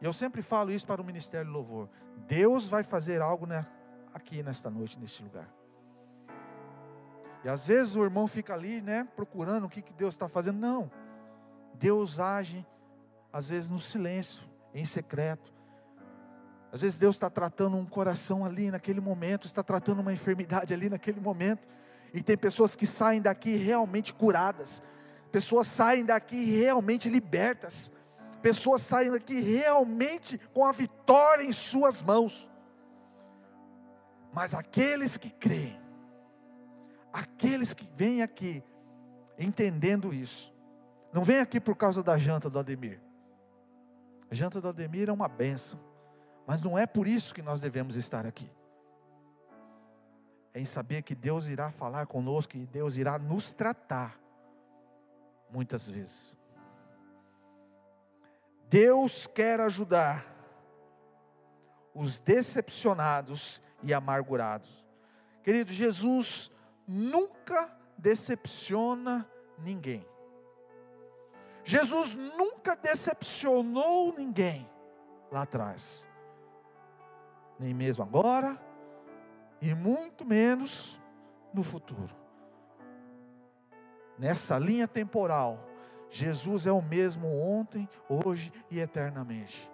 E 0.00 0.04
eu 0.04 0.12
sempre 0.12 0.42
falo 0.42 0.72
isso 0.72 0.86
para 0.86 1.00
o 1.00 1.04
ministério 1.04 1.46
de 1.46 1.52
louvor. 1.52 1.88
Deus 2.26 2.66
vai 2.68 2.82
fazer 2.82 3.22
algo 3.22 3.46
aqui 4.12 4.42
nesta 4.42 4.70
noite, 4.70 4.98
neste 4.98 5.22
lugar. 5.22 5.48
E 7.44 7.48
às 7.48 7.66
vezes 7.66 7.94
o 7.94 8.02
irmão 8.02 8.26
fica 8.26 8.54
ali, 8.54 8.80
né, 8.80 9.06
procurando 9.14 9.66
o 9.66 9.68
que, 9.68 9.82
que 9.82 9.92
Deus 9.92 10.14
está 10.14 10.26
fazendo. 10.26 10.58
Não. 10.58 10.90
Deus 11.74 12.18
age, 12.18 12.66
às 13.30 13.50
vezes, 13.50 13.68
no 13.68 13.78
silêncio, 13.78 14.44
em 14.72 14.84
secreto. 14.84 15.52
Às 16.72 16.80
vezes 16.80 16.98
Deus 16.98 17.16
está 17.16 17.28
tratando 17.28 17.76
um 17.76 17.84
coração 17.84 18.44
ali 18.44 18.70
naquele 18.70 19.00
momento, 19.00 19.46
está 19.46 19.62
tratando 19.62 20.00
uma 20.00 20.12
enfermidade 20.12 20.72
ali 20.72 20.88
naquele 20.88 21.20
momento. 21.20 21.68
E 22.14 22.22
tem 22.22 22.36
pessoas 22.36 22.74
que 22.74 22.86
saem 22.86 23.20
daqui 23.20 23.56
realmente 23.56 24.14
curadas, 24.14 24.82
pessoas 25.30 25.66
saem 25.66 26.04
daqui 26.04 26.44
realmente 26.56 27.08
libertas, 27.08 27.92
pessoas 28.40 28.82
saem 28.82 29.10
daqui 29.10 29.40
realmente 29.40 30.38
com 30.52 30.64
a 30.64 30.72
vitória 30.72 31.44
em 31.44 31.52
suas 31.52 32.02
mãos. 32.02 32.50
Mas 34.32 34.54
aqueles 34.54 35.16
que 35.16 35.30
creem, 35.30 35.78
aqueles 37.14 37.72
que 37.72 37.88
vêm 37.96 38.20
aqui 38.20 38.62
entendendo 39.38 40.12
isso, 40.12 40.52
não 41.12 41.24
vem 41.24 41.38
aqui 41.38 41.60
por 41.60 41.76
causa 41.76 42.02
da 42.02 42.18
janta 42.18 42.50
do 42.50 42.58
Ademir. 42.58 43.00
A 44.30 44.34
janta 44.34 44.60
do 44.60 44.68
Ademir 44.68 45.08
é 45.08 45.12
uma 45.12 45.28
benção, 45.28 45.80
mas 46.46 46.60
não 46.60 46.76
é 46.78 46.86
por 46.86 47.06
isso 47.06 47.32
que 47.32 47.40
nós 47.40 47.60
devemos 47.60 47.96
estar 47.96 48.26
aqui 48.26 48.50
é 50.54 50.60
em 50.60 50.64
saber 50.64 51.02
que 51.02 51.16
Deus 51.16 51.48
irá 51.48 51.72
falar 51.72 52.06
conosco 52.06 52.56
e 52.56 52.64
Deus 52.64 52.96
irá 52.96 53.18
nos 53.18 53.52
tratar, 53.52 54.16
muitas 55.50 55.90
vezes. 55.90 56.36
Deus 58.70 59.26
quer 59.26 59.60
ajudar 59.60 60.24
os 61.92 62.20
decepcionados 62.20 63.60
e 63.82 63.92
amargurados. 63.92 64.84
Querido, 65.42 65.72
Jesus 65.72 66.52
nunca 66.86 67.70
decepciona 67.96 69.28
ninguém. 69.58 70.06
Jesus 71.64 72.14
nunca 72.14 72.76
decepcionou 72.76 74.12
ninguém 74.16 74.68
lá 75.30 75.42
atrás, 75.42 76.06
nem 77.58 77.72
mesmo 77.72 78.04
agora, 78.04 78.60
e 79.60 79.74
muito 79.74 80.26
menos 80.26 81.00
no 81.52 81.62
futuro. 81.62 82.14
Nessa 84.18 84.58
linha 84.58 84.86
temporal, 84.86 85.58
Jesus 86.10 86.66
é 86.66 86.72
o 86.72 86.82
mesmo 86.82 87.26
ontem, 87.40 87.88
hoje 88.08 88.52
e 88.70 88.78
eternamente. 88.78 89.70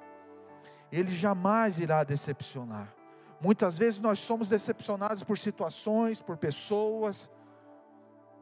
Ele 0.90 1.10
jamais 1.10 1.78
irá 1.78 2.02
decepcionar. 2.04 2.99
Muitas 3.40 3.78
vezes 3.78 4.00
nós 4.00 4.18
somos 4.18 4.48
decepcionados 4.48 5.22
por 5.22 5.38
situações, 5.38 6.20
por 6.20 6.36
pessoas, 6.36 7.30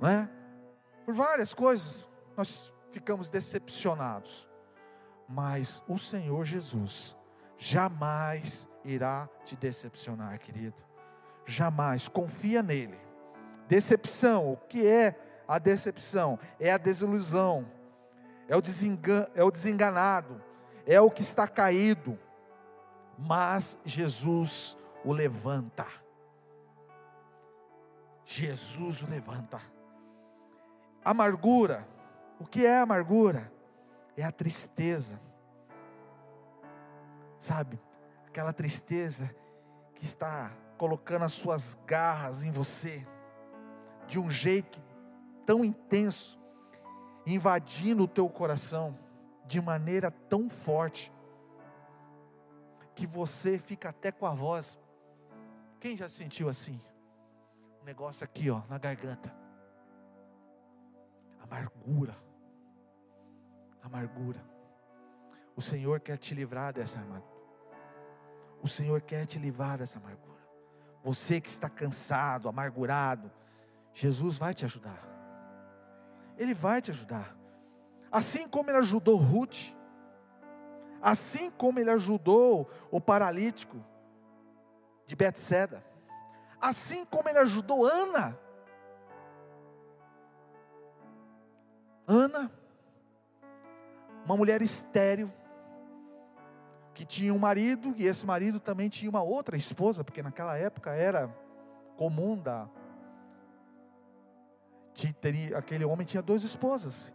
né? 0.00 0.28
por 1.04 1.14
várias 1.14 1.54
coisas, 1.54 2.06
nós 2.36 2.74
ficamos 2.90 3.28
decepcionados. 3.30 4.48
Mas 5.28 5.82
o 5.86 5.98
Senhor 5.98 6.44
Jesus 6.44 7.16
jamais 7.56 8.68
irá 8.84 9.28
te 9.44 9.56
decepcionar, 9.56 10.38
querido 10.38 10.88
jamais, 11.48 12.06
confia 12.06 12.62
nele. 12.62 12.98
Decepção, 13.66 14.52
o 14.52 14.56
que 14.56 14.86
é 14.86 15.18
a 15.48 15.58
decepção? 15.58 16.38
É 16.60 16.72
a 16.72 16.78
desilusão, 16.78 17.66
é 18.46 18.54
o, 18.54 18.60
desengan, 18.60 19.26
é 19.34 19.42
o 19.42 19.50
desenganado, 19.50 20.40
é 20.86 21.00
o 21.00 21.10
que 21.10 21.22
está 21.22 21.48
caído, 21.48 22.18
mas 23.18 23.78
Jesus 23.84 24.76
o 25.08 25.12
levanta. 25.14 25.86
Jesus 28.26 29.00
o 29.00 29.08
levanta. 29.08 29.58
Amargura, 31.02 31.88
o 32.38 32.44
que 32.44 32.66
é 32.66 32.78
amargura? 32.78 33.50
É 34.18 34.22
a 34.22 34.30
tristeza, 34.30 35.18
sabe? 37.38 37.80
Aquela 38.26 38.52
tristeza 38.52 39.34
que 39.94 40.04
está 40.04 40.52
colocando 40.76 41.24
as 41.24 41.32
suas 41.32 41.74
garras 41.86 42.44
em 42.44 42.50
você, 42.50 43.06
de 44.06 44.18
um 44.18 44.30
jeito 44.30 44.78
tão 45.46 45.64
intenso, 45.64 46.38
invadindo 47.26 48.04
o 48.04 48.08
teu 48.08 48.28
coração, 48.28 48.98
de 49.46 49.58
maneira 49.58 50.10
tão 50.10 50.50
forte, 50.50 51.10
que 52.94 53.06
você 53.06 53.58
fica 53.58 53.88
até 53.88 54.12
com 54.12 54.26
a 54.26 54.34
voz. 54.34 54.78
Quem 55.80 55.96
já 55.96 56.08
sentiu 56.08 56.48
assim? 56.48 56.80
Um 57.80 57.84
negócio 57.84 58.24
aqui, 58.24 58.50
ó, 58.50 58.62
na 58.68 58.78
garganta. 58.78 59.34
Amargura. 61.40 62.16
Amargura. 63.82 64.44
O 65.54 65.62
Senhor 65.62 66.00
quer 66.00 66.18
te 66.18 66.34
livrar 66.34 66.72
dessa 66.72 66.98
amargura. 66.98 67.38
O 68.62 68.68
Senhor 68.68 69.00
quer 69.00 69.26
te 69.26 69.38
livrar 69.38 69.78
dessa 69.78 69.98
amargura. 69.98 70.38
Você 71.02 71.40
que 71.40 71.48
está 71.48 71.68
cansado, 71.68 72.48
amargurado, 72.48 73.30
Jesus 73.94 74.36
vai 74.36 74.52
te 74.52 74.64
ajudar. 74.64 75.02
Ele 76.36 76.54
vai 76.54 76.82
te 76.82 76.90
ajudar. 76.90 77.36
Assim 78.10 78.48
como 78.48 78.70
ele 78.70 78.78
ajudou 78.78 79.16
Ruth, 79.16 79.74
assim 81.00 81.50
como 81.50 81.78
ele 81.78 81.90
ajudou 81.90 82.68
o 82.90 83.00
paralítico 83.00 83.76
de 85.08 85.16
Betseda, 85.16 85.82
assim 86.60 87.02
como 87.06 87.30
ele 87.30 87.38
ajudou 87.38 87.86
Ana. 87.86 88.38
Ana, 92.06 92.52
uma 94.26 94.36
mulher 94.36 94.60
estéril, 94.60 95.32
que 96.92 97.06
tinha 97.06 97.32
um 97.32 97.38
marido, 97.38 97.94
e 97.96 98.04
esse 98.04 98.26
marido 98.26 98.60
também 98.60 98.90
tinha 98.90 99.08
uma 99.08 99.22
outra 99.22 99.56
esposa, 99.56 100.04
porque 100.04 100.22
naquela 100.22 100.58
época 100.58 100.90
era 100.90 101.34
comum 101.96 102.36
da. 102.36 102.68
Teria, 105.22 105.56
aquele 105.56 105.86
homem 105.86 106.04
tinha 106.04 106.22
duas 106.22 106.42
esposas, 106.42 107.14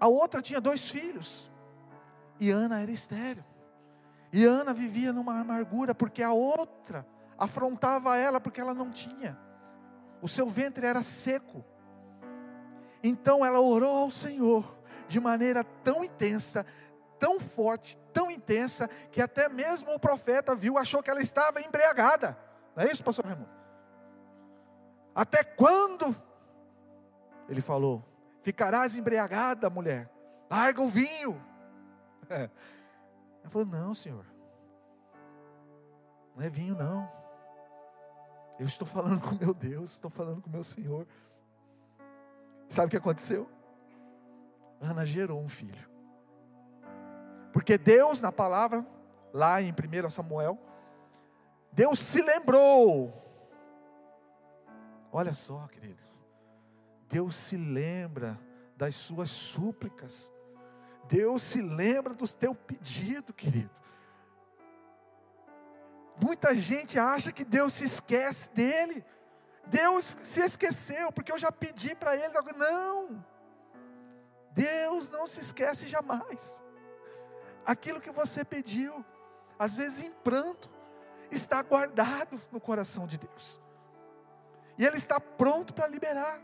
a 0.00 0.08
outra 0.08 0.40
tinha 0.40 0.60
dois 0.60 0.88
filhos, 0.88 1.52
e 2.40 2.50
Ana 2.50 2.80
era 2.80 2.90
estéreo, 2.90 3.44
e 4.36 4.44
Ana 4.44 4.74
vivia 4.74 5.12
numa 5.12 5.38
amargura, 5.38 5.94
porque 5.94 6.20
a 6.20 6.32
outra 6.32 7.06
afrontava 7.38 8.16
ela, 8.16 8.40
porque 8.40 8.60
ela 8.60 8.74
não 8.74 8.90
tinha, 8.90 9.38
o 10.20 10.26
seu 10.26 10.48
ventre 10.48 10.84
era 10.84 11.02
seco, 11.02 11.64
então 13.00 13.46
ela 13.46 13.60
orou 13.60 13.96
ao 13.96 14.10
Senhor 14.10 14.76
de 15.06 15.20
maneira 15.20 15.62
tão 15.62 16.02
intensa, 16.02 16.66
tão 17.16 17.38
forte, 17.38 17.96
tão 18.12 18.28
intensa, 18.28 18.88
que 19.12 19.22
até 19.22 19.48
mesmo 19.48 19.94
o 19.94 20.00
profeta 20.00 20.52
viu, 20.52 20.76
achou 20.76 21.00
que 21.00 21.10
ela 21.10 21.20
estava 21.20 21.60
embriagada. 21.60 22.36
Não 22.74 22.82
é 22.82 22.90
isso, 22.90 23.04
pastor 23.04 23.26
Raimundo? 23.26 23.48
Até 25.14 25.44
quando? 25.44 26.12
Ele 27.48 27.60
falou: 27.60 28.02
Ficarás 28.42 28.96
embriagada, 28.96 29.70
mulher, 29.70 30.10
larga 30.50 30.82
o 30.82 30.88
vinho. 30.88 31.40
É. 32.28 32.50
Ela 33.44 33.50
falou: 33.50 33.68
Não, 33.68 33.94
senhor, 33.94 34.26
não 36.34 36.42
é 36.42 36.50
vinho, 36.50 36.74
não. 36.74 37.08
Eu 38.58 38.66
estou 38.66 38.86
falando 38.86 39.20
com 39.20 39.34
meu 39.34 39.52
Deus, 39.54 39.92
estou 39.92 40.10
falando 40.10 40.40
com 40.42 40.50
meu 40.50 40.62
Senhor. 40.62 41.06
Sabe 42.68 42.86
o 42.86 42.90
que 42.90 42.96
aconteceu? 42.96 43.48
Ana 44.80 45.04
gerou 45.04 45.40
um 45.40 45.48
filho. 45.48 45.88
Porque 47.52 47.78
Deus, 47.78 48.20
na 48.20 48.32
palavra, 48.32 48.84
lá 49.32 49.62
em 49.62 49.72
1 49.72 50.10
Samuel, 50.10 50.58
Deus 51.72 51.98
se 51.98 52.22
lembrou. 52.22 53.12
Olha 55.12 55.32
só, 55.32 55.66
querido. 55.68 56.02
Deus 57.08 57.36
se 57.36 57.56
lembra 57.56 58.40
das 58.76 58.96
suas 58.96 59.30
súplicas. 59.30 60.32
Deus 61.08 61.42
se 61.42 61.60
lembra 61.60 62.14
do 62.14 62.26
teu 62.28 62.54
pedido, 62.54 63.32
querido. 63.32 63.70
Muita 66.22 66.54
gente 66.54 66.98
acha 66.98 67.32
que 67.32 67.44
Deus 67.44 67.74
se 67.74 67.84
esquece 67.84 68.50
dele. 68.50 69.04
Deus 69.66 70.04
se 70.04 70.40
esqueceu, 70.40 71.10
porque 71.12 71.32
eu 71.32 71.38
já 71.38 71.50
pedi 71.50 71.94
para 71.94 72.16
ele. 72.16 72.32
Não. 72.56 73.24
Deus 74.52 75.10
não 75.10 75.26
se 75.26 75.40
esquece 75.40 75.88
jamais 75.88 76.64
aquilo 77.64 78.00
que 78.00 78.10
você 78.10 78.44
pediu, 78.44 79.04
às 79.58 79.74
vezes 79.76 80.04
em 80.04 80.12
pranto, 80.12 80.70
está 81.30 81.62
guardado 81.62 82.40
no 82.52 82.60
coração 82.60 83.06
de 83.06 83.18
Deus. 83.18 83.60
E 84.78 84.84
Ele 84.84 84.96
está 84.96 85.18
pronto 85.18 85.72
para 85.72 85.86
liberar. 85.86 86.40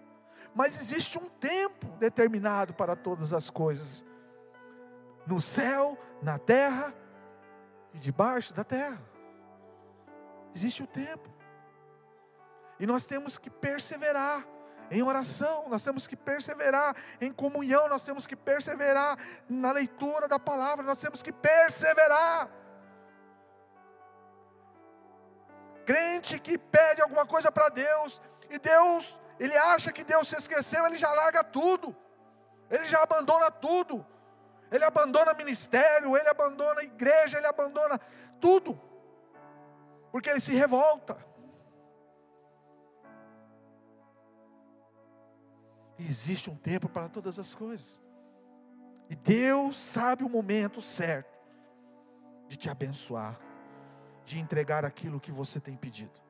Mas 0.54 0.80
existe 0.80 1.18
um 1.18 1.28
tempo 1.28 1.86
determinado 1.98 2.74
para 2.74 2.96
todas 2.96 3.32
as 3.32 3.50
coisas. 3.50 4.04
No 5.26 5.40
céu, 5.40 5.98
na 6.22 6.38
terra 6.38 6.94
e 7.94 7.98
debaixo 7.98 8.54
da 8.54 8.64
terra. 8.64 9.00
Existe 10.54 10.82
o 10.82 10.86
tempo. 10.86 11.28
E 12.78 12.86
nós 12.86 13.04
temos 13.04 13.38
que 13.38 13.50
perseverar 13.50 14.44
em 14.90 15.02
oração, 15.02 15.68
nós 15.68 15.84
temos 15.84 16.06
que 16.06 16.16
perseverar 16.16 16.96
em 17.20 17.32
comunhão, 17.32 17.88
nós 17.88 18.04
temos 18.04 18.26
que 18.26 18.34
perseverar 18.34 19.16
na 19.48 19.70
leitura 19.70 20.26
da 20.26 20.38
palavra, 20.38 20.84
nós 20.84 20.98
temos 20.98 21.22
que 21.22 21.32
perseverar. 21.32 22.50
Crente 25.86 26.40
que 26.40 26.58
pede 26.58 27.00
alguma 27.00 27.24
coisa 27.24 27.52
para 27.52 27.68
Deus, 27.68 28.20
e 28.48 28.58
Deus, 28.58 29.20
ele 29.38 29.56
acha 29.56 29.92
que 29.92 30.02
Deus 30.02 30.26
se 30.26 30.36
esqueceu, 30.36 30.84
ele 30.86 30.96
já 30.96 31.12
larga 31.12 31.44
tudo, 31.44 31.96
ele 32.68 32.84
já 32.86 33.02
abandona 33.02 33.50
tudo, 33.50 34.04
ele 34.70 34.84
abandona 34.84 35.34
ministério, 35.34 36.16
ele 36.16 36.28
abandona 36.28 36.82
igreja, 36.82 37.38
ele 37.38 37.46
abandona 37.46 37.98
tudo, 38.40 38.80
porque 40.10 40.30
ele 40.30 40.40
se 40.40 40.54
revolta. 40.54 41.30
existe 46.04 46.50
um 46.50 46.56
tempo 46.56 46.88
para 46.88 47.08
todas 47.08 47.38
as 47.38 47.54
coisas. 47.54 48.00
E 49.08 49.16
Deus 49.16 49.76
sabe 49.76 50.24
o 50.24 50.28
momento 50.28 50.80
certo 50.80 51.38
de 52.48 52.56
te 52.56 52.70
abençoar, 52.70 53.38
de 54.24 54.38
entregar 54.38 54.84
aquilo 54.84 55.20
que 55.20 55.32
você 55.32 55.60
tem 55.60 55.76
pedido. 55.76 56.20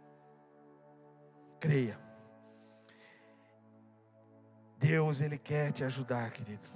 Creia. 1.59 1.99
Deus, 4.79 5.21
Ele 5.21 5.37
quer 5.37 5.73
te 5.73 5.85
ajudar, 5.85 6.31
querido. 6.31 6.69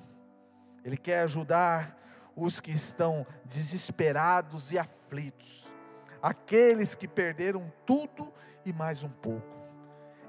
Ele 0.84 0.96
quer 0.96 1.20
ajudar 1.20 1.98
os 2.36 2.60
que 2.60 2.70
estão 2.70 3.26
desesperados 3.44 4.70
e 4.70 4.78
aflitos, 4.78 5.72
aqueles 6.20 6.94
que 6.94 7.08
perderam 7.08 7.72
tudo 7.86 8.32
e 8.64 8.72
mais 8.72 9.02
um 9.02 9.08
pouco. 9.08 9.54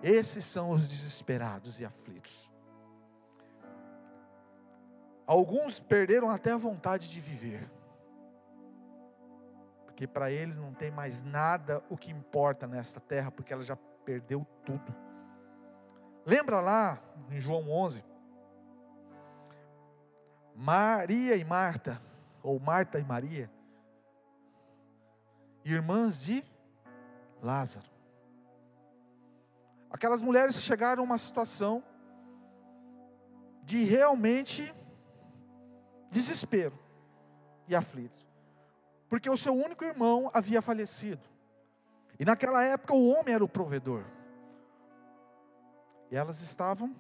Esses 0.02 0.46
são 0.46 0.72
os 0.72 0.88
desesperados 0.88 1.80
e 1.80 1.86
aflitos. 1.86 2.52
Alguns 5.26 5.80
perderam 5.80 6.30
até 6.30 6.52
a 6.52 6.58
vontade 6.58 7.10
de 7.10 7.20
viver. 7.20 7.70
Porque 9.86 10.06
para 10.06 10.30
eles 10.30 10.56
não 10.56 10.74
tem 10.74 10.92
mais 10.92 11.24
nada 11.24 11.84
o 11.90 11.98
que 11.98 12.12
importa 12.12 12.68
nesta 12.68 13.00
terra, 13.00 13.32
porque 13.32 13.52
ela 13.52 13.64
já 13.64 13.76
perdeu 14.06 14.46
tudo. 14.64 14.96
Lembra 16.26 16.60
lá 16.60 17.02
em 17.32 17.40
João 17.40 17.70
11? 17.72 18.04
Maria 20.56 21.36
e 21.36 21.44
Marta, 21.44 22.02
ou 22.42 22.60
Marta 22.60 22.98
e 22.98 23.04
Maria, 23.04 23.52
irmãs 25.66 26.22
de 26.22 26.44
Lázaro. 27.42 27.90
Aquelas 29.90 30.22
mulheres 30.22 30.56
chegaram 30.62 31.04
a 31.04 31.06
uma 31.06 31.18
situação 31.18 31.84
de 33.64 33.84
realmente 33.84 34.74
desespero 36.10 36.78
e 37.68 37.76
aflitos, 37.76 38.26
porque 39.10 39.30
o 39.30 39.38
seu 39.38 39.54
único 39.54 39.84
irmão 39.84 40.30
havia 40.34 40.62
falecido, 40.62 41.28
e 42.18 42.24
naquela 42.24 42.64
época 42.64 42.94
o 42.94 43.10
homem 43.10 43.34
era 43.34 43.44
o 43.44 43.50
provedor, 43.50 44.06
e 46.10 46.16
elas 46.16 46.42
estavam 46.42 46.96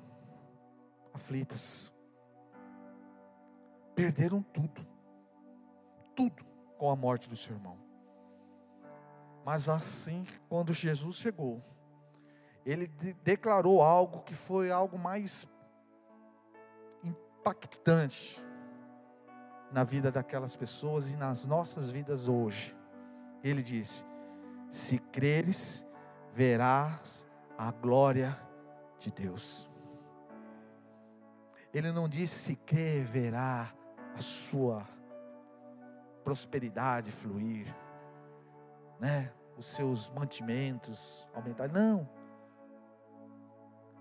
aflitas, 1.13 1.93
perderam 3.95 4.41
tudo, 4.41 4.85
tudo 6.15 6.45
com 6.77 6.89
a 6.89 6.95
morte 6.95 7.29
do 7.29 7.35
seu 7.35 7.55
irmão. 7.55 7.77
Mas 9.45 9.69
assim, 9.69 10.25
quando 10.49 10.73
Jesus 10.73 11.15
chegou, 11.15 11.63
ele 12.65 12.87
de 12.87 13.13
declarou 13.13 13.81
algo 13.81 14.21
que 14.23 14.33
foi 14.33 14.71
algo 14.71 14.97
mais 14.97 15.47
impactante 17.03 18.43
na 19.71 19.83
vida 19.83 20.11
daquelas 20.11 20.55
pessoas 20.55 21.09
e 21.09 21.15
nas 21.15 21.45
nossas 21.45 21.89
vidas 21.89 22.27
hoje. 22.27 22.75
Ele 23.43 23.61
disse: 23.61 24.03
Se 24.69 24.97
creres, 24.97 25.85
verás 26.33 27.27
a 27.57 27.71
glória 27.71 28.37
de 28.97 29.11
Deus. 29.11 29.69
Ele 31.71 31.91
não 31.91 32.09
disse 32.09 32.39
se 32.39 32.55
crer, 32.55 33.05
verá 33.05 33.73
a 34.15 34.19
sua 34.19 34.87
prosperidade 36.23 37.11
fluir, 37.11 37.67
né? 38.99 39.31
Os 39.57 39.67
seus 39.67 40.09
mantimentos 40.09 41.27
aumentar. 41.33 41.69
Não. 41.69 42.09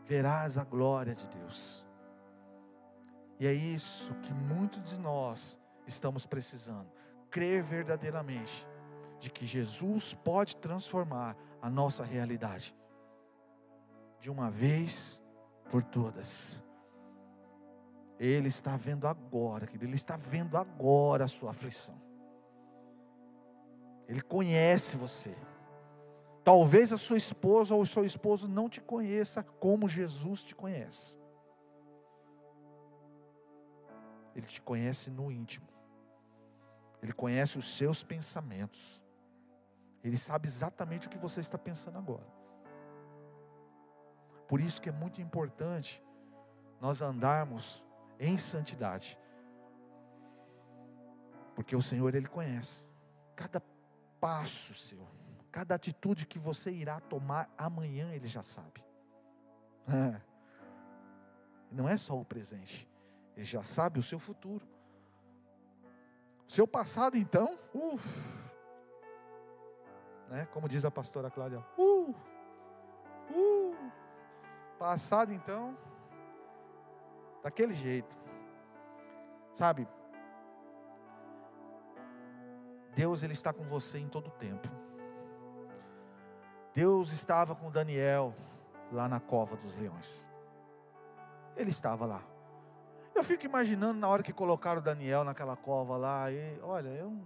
Verás 0.04 0.56
a 0.58 0.64
glória 0.64 1.14
de 1.14 1.28
Deus. 1.28 1.86
E 3.38 3.46
é 3.46 3.52
isso 3.52 4.14
que 4.22 4.32
muitos 4.32 4.82
de 4.90 4.98
nós 4.98 5.60
estamos 5.86 6.24
precisando. 6.24 6.90
Crer 7.30 7.62
verdadeiramente 7.62 8.66
de 9.18 9.30
que 9.30 9.46
Jesus 9.46 10.14
pode 10.14 10.56
transformar 10.56 11.36
a 11.60 11.68
nossa 11.68 12.04
realidade 12.04 12.74
de 14.20 14.30
uma 14.30 14.50
vez 14.50 15.22
por 15.70 15.82
todas. 15.82 16.62
Ele 18.24 18.48
está 18.48 18.74
vendo 18.74 19.06
agora, 19.06 19.66
querido, 19.66 19.84
ele 19.84 19.96
está 19.96 20.16
vendo 20.16 20.56
agora 20.56 21.26
a 21.26 21.28
sua 21.28 21.50
aflição. 21.50 22.00
Ele 24.08 24.22
conhece 24.22 24.96
você. 24.96 25.36
Talvez 26.42 26.90
a 26.90 26.96
sua 26.96 27.18
esposa 27.18 27.74
ou 27.74 27.82
o 27.82 27.86
seu 27.86 28.02
esposo 28.02 28.48
não 28.48 28.66
te 28.66 28.80
conheça 28.80 29.42
como 29.42 29.86
Jesus 29.86 30.42
te 30.42 30.54
conhece. 30.54 31.18
Ele 34.34 34.46
te 34.46 34.62
conhece 34.62 35.10
no 35.10 35.30
íntimo. 35.30 35.68
Ele 37.02 37.12
conhece 37.12 37.58
os 37.58 37.76
seus 37.76 38.02
pensamentos. 38.02 39.02
Ele 40.02 40.16
sabe 40.16 40.48
exatamente 40.48 41.08
o 41.08 41.10
que 41.10 41.18
você 41.18 41.40
está 41.40 41.58
pensando 41.58 41.98
agora. 41.98 42.26
Por 44.48 44.62
isso 44.62 44.80
que 44.80 44.88
é 44.88 44.92
muito 44.92 45.20
importante 45.20 46.02
nós 46.80 47.02
andarmos 47.02 47.83
em 48.18 48.38
santidade. 48.38 49.18
Porque 51.54 51.76
o 51.76 51.82
Senhor 51.82 52.14
ele 52.14 52.28
conhece 52.28 52.84
cada 53.36 53.62
passo 54.20 54.74
seu, 54.74 55.06
cada 55.50 55.74
atitude 55.74 56.26
que 56.26 56.38
você 56.38 56.72
irá 56.72 57.00
tomar 57.00 57.48
amanhã 57.56 58.12
ele 58.12 58.26
já 58.26 58.42
sabe. 58.42 58.84
É. 59.88 60.20
Não 61.70 61.88
é 61.88 61.96
só 61.96 62.18
o 62.18 62.24
presente. 62.24 62.88
Ele 63.36 63.44
já 63.44 63.62
sabe 63.62 63.98
o 63.98 64.02
seu 64.02 64.18
futuro. 64.18 64.66
O 66.48 66.52
seu 66.52 66.66
passado, 66.66 67.16
então, 67.16 67.56
né? 70.28 70.46
como 70.52 70.68
diz 70.68 70.84
a 70.84 70.90
pastora 70.90 71.30
Cláudia, 71.30 71.64
uh, 71.76 72.14
uh, 73.30 73.92
passado, 74.78 75.32
então, 75.32 75.76
daquele 77.44 77.74
jeito, 77.74 78.16
sabe? 79.52 79.86
Deus 82.94 83.22
ele 83.22 83.34
está 83.34 83.52
com 83.52 83.64
você 83.64 83.98
em 83.98 84.08
todo 84.08 84.30
tempo. 84.30 84.66
Deus 86.72 87.12
estava 87.12 87.54
com 87.54 87.70
Daniel 87.70 88.34
lá 88.90 89.06
na 89.08 89.20
cova 89.20 89.56
dos 89.56 89.76
leões. 89.76 90.26
Ele 91.54 91.68
estava 91.68 92.06
lá. 92.06 92.22
Eu 93.14 93.22
fico 93.22 93.44
imaginando 93.44 94.00
na 94.00 94.08
hora 94.08 94.22
que 94.22 94.32
colocaram 94.32 94.80
Daniel 94.80 95.22
naquela 95.22 95.56
cova 95.56 95.96
lá, 95.98 96.32
e 96.32 96.58
olha, 96.62 96.88
eu 96.88 97.16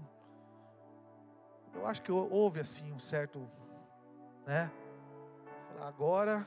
eu 1.74 1.86
acho 1.86 2.02
que 2.02 2.10
houve 2.10 2.58
assim 2.58 2.92
um 2.92 2.98
certo, 2.98 3.48
né? 4.44 4.70
Agora 5.80 6.44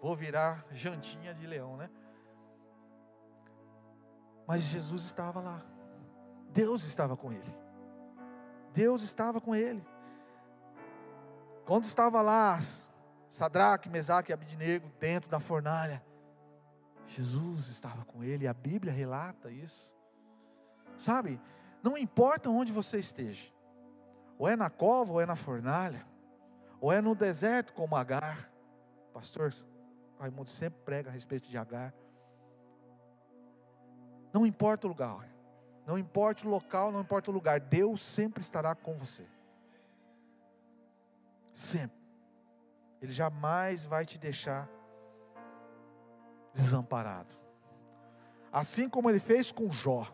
vou 0.00 0.14
virar 0.14 0.66
jantinha 0.72 1.32
de 1.32 1.46
leão, 1.46 1.76
né? 1.76 1.88
Mas 4.46 4.62
Jesus 4.62 5.04
estava 5.04 5.40
lá. 5.40 5.62
Deus 6.52 6.84
estava 6.84 7.16
com 7.16 7.32
ele. 7.32 7.56
Deus 8.72 9.02
estava 9.02 9.40
com 9.40 9.54
ele. 9.54 9.84
Quando 11.64 11.84
estava 11.84 12.20
lá 12.20 12.58
Sadraque, 13.30 13.88
Mesaque 13.88 14.30
e 14.30 14.34
Abidnego 14.34 14.90
dentro 14.98 15.30
da 15.30 15.40
fornalha, 15.40 16.04
Jesus 17.06 17.68
estava 17.68 18.04
com 18.04 18.22
ele, 18.22 18.46
a 18.46 18.54
Bíblia 18.54 18.92
relata 18.92 19.50
isso. 19.50 19.94
Sabe, 20.98 21.40
não 21.82 21.96
importa 21.96 22.50
onde 22.50 22.72
você 22.72 22.98
esteja, 22.98 23.52
ou 24.38 24.48
é 24.48 24.56
na 24.56 24.70
cova, 24.70 25.12
ou 25.12 25.20
é 25.20 25.26
na 25.26 25.36
fornalha, 25.36 26.06
ou 26.80 26.92
é 26.92 27.00
no 27.00 27.14
deserto 27.14 27.72
como 27.72 27.96
Agar. 27.96 28.50
Pastor 29.12 29.52
Raimundo 30.18 30.50
sempre 30.50 30.80
prega 30.84 31.10
a 31.10 31.12
respeito 31.12 31.48
de 31.48 31.58
Agar. 31.58 31.94
Não 34.32 34.46
importa 34.46 34.86
o 34.86 34.88
lugar, 34.88 35.28
não 35.86 35.98
importa 35.98 36.46
o 36.46 36.50
local, 36.50 36.90
não 36.90 37.00
importa 37.00 37.30
o 37.30 37.34
lugar, 37.34 37.60
Deus 37.60 38.00
sempre 38.00 38.40
estará 38.40 38.74
com 38.74 38.96
você. 38.96 39.26
Sempre. 41.52 42.00
Ele 43.00 43.12
jamais 43.12 43.84
vai 43.84 44.06
te 44.06 44.18
deixar 44.18 44.68
desamparado. 46.54 47.36
Assim 48.52 48.88
como 48.88 49.10
ele 49.10 49.18
fez 49.18 49.50
com 49.50 49.70
Jó. 49.70 50.06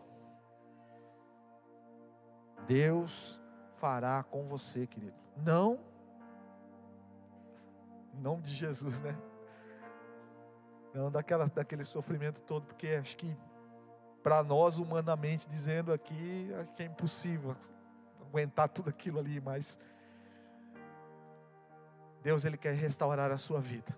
Deus 2.67 3.41
fará 3.73 4.23
com 4.23 4.47
você, 4.47 4.85
querido. 4.85 5.17
Não, 5.37 5.79
em 8.13 8.21
nome 8.21 8.41
de 8.41 8.53
Jesus, 8.53 9.01
né? 9.01 9.17
Não 10.93 11.09
daquela, 11.09 11.47
daquele 11.47 11.85
sofrimento 11.85 12.41
todo, 12.41 12.65
porque 12.65 12.87
acho 12.89 13.15
que 13.15 13.35
para 14.23 14.43
nós, 14.43 14.77
humanamente 14.77 15.47
dizendo 15.47 15.93
aqui, 15.93 16.49
que 16.75 16.83
é 16.83 16.85
impossível 16.85 17.55
aguentar 18.21 18.69
tudo 18.69 18.89
aquilo 18.89 19.19
ali, 19.19 19.41
mas 19.41 19.79
Deus 22.21 22.45
ele 22.45 22.57
quer 22.57 22.75
restaurar 22.75 23.31
a 23.31 23.37
sua 23.37 23.59
vida. 23.59 23.97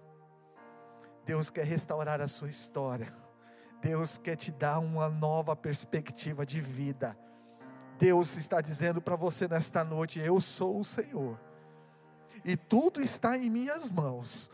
Deus 1.25 1.49
quer 1.49 1.65
restaurar 1.65 2.21
a 2.21 2.27
sua 2.27 2.49
história. 2.49 3.13
Deus 3.81 4.17
quer 4.17 4.35
te 4.35 4.51
dar 4.51 4.79
uma 4.79 5.09
nova 5.09 5.55
perspectiva 5.55 6.45
de 6.45 6.61
vida. 6.61 7.17
Deus 7.97 8.37
está 8.37 8.61
dizendo 8.61 9.01
para 9.01 9.15
você 9.15 9.47
nesta 9.47 9.83
noite: 9.83 10.19
Eu 10.19 10.39
sou 10.39 10.79
o 10.79 10.83
Senhor, 10.83 11.39
e 12.45 12.55
tudo 12.55 13.01
está 13.01 13.37
em 13.37 13.49
minhas 13.49 13.89
mãos, 13.89 14.49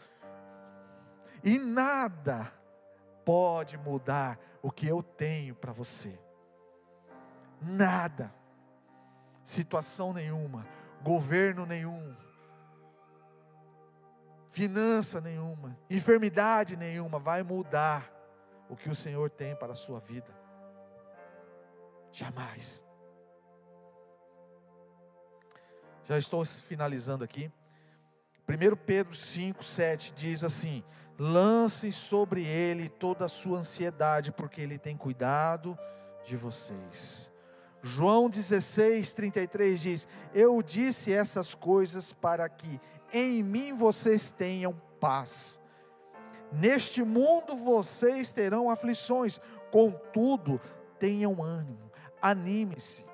e 1.44 1.58
nada 1.58 2.52
pode 3.28 3.78
mudar 3.78 4.40
o 4.62 4.72
que 4.72 4.88
eu 4.88 5.04
tenho 5.04 5.54
para 5.54 5.74
você. 5.74 6.18
Nada, 7.62 8.34
situação 9.44 10.14
nenhuma, 10.14 10.66
governo 11.04 11.66
nenhum, 11.66 12.16
finança 14.48 15.20
nenhuma, 15.20 15.78
enfermidade 15.90 16.78
nenhuma 16.78 17.20
vai 17.20 17.44
mudar 17.44 18.10
o 18.70 18.78
que 18.78 18.90
o 18.90 18.96
Senhor 18.96 19.30
tem 19.30 19.54
para 19.58 19.74
a 19.74 19.76
sua 19.76 20.00
vida. 20.00 20.34
Jamais. 22.14 22.82
Já 26.06 26.18
estou 26.18 26.46
finalizando 26.46 27.26
aqui. 27.26 27.52
1 28.48 28.76
Pedro 28.86 29.14
5, 29.14 29.62
7 29.62 30.14
diz 30.14 30.46
assim: 30.46 30.82
lance 31.18 31.92
sobre 31.92 32.46
ele 32.46 32.90
toda 32.90 33.26
a 33.26 33.30
sua 33.30 33.60
ansiedade, 33.60 34.32
porque 34.32 34.62
ele 34.62 34.78
tem 34.78 34.96
cuidado 34.96 35.78
de 36.24 36.36
vocês. 36.36 37.32
João 37.82 38.30
16, 38.30 39.14
33 39.14 39.80
diz: 39.80 40.08
Eu 40.34 40.62
disse 40.62 41.14
essas 41.14 41.56
coisas 41.56 42.14
para 42.14 42.48
que 42.50 42.80
em 43.12 43.42
mim 43.44 43.74
vocês 43.74 44.32
tenham 44.32 44.80
paz. 45.00 45.60
Neste 46.52 47.04
mundo 47.04 47.56
vocês 47.56 48.32
terão 48.32 48.70
aflições, 48.70 49.40
contudo, 49.72 50.62
tenham 50.98 51.44
ânimo, 51.44 51.92
anime-se, 52.22 53.06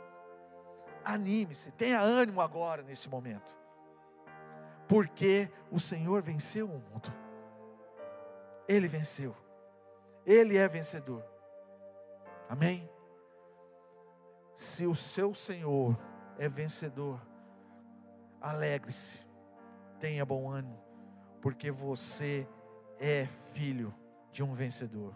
anime-se, 1.04 1.72
tenha 1.72 2.00
ânimo 2.00 2.42
agora 2.42 2.84
nesse 2.84 3.10
momento, 3.10 3.58
porque 4.88 5.50
o 5.72 5.80
Senhor 5.80 6.22
venceu 6.22 6.68
o 6.68 6.80
mundo, 6.80 7.12
Ele 8.68 8.88
venceu, 8.88 9.36
Ele 10.26 10.58
é 10.58 10.68
vencedor, 10.68 11.24
amém? 12.50 12.90
Se 14.56 14.86
o 14.86 14.96
seu 14.96 15.34
Senhor 15.34 15.98
é 16.38 16.48
vencedor, 16.48 17.20
alegre-se, 18.40 19.26
tenha 20.00 20.26
bom 20.26 20.50
ânimo, 20.50 20.82
porque 21.42 21.72
você 21.72 22.48
é 23.00 23.26
filho 23.52 23.94
de 24.32 24.44
um 24.44 24.54
vencedor. 24.54 25.14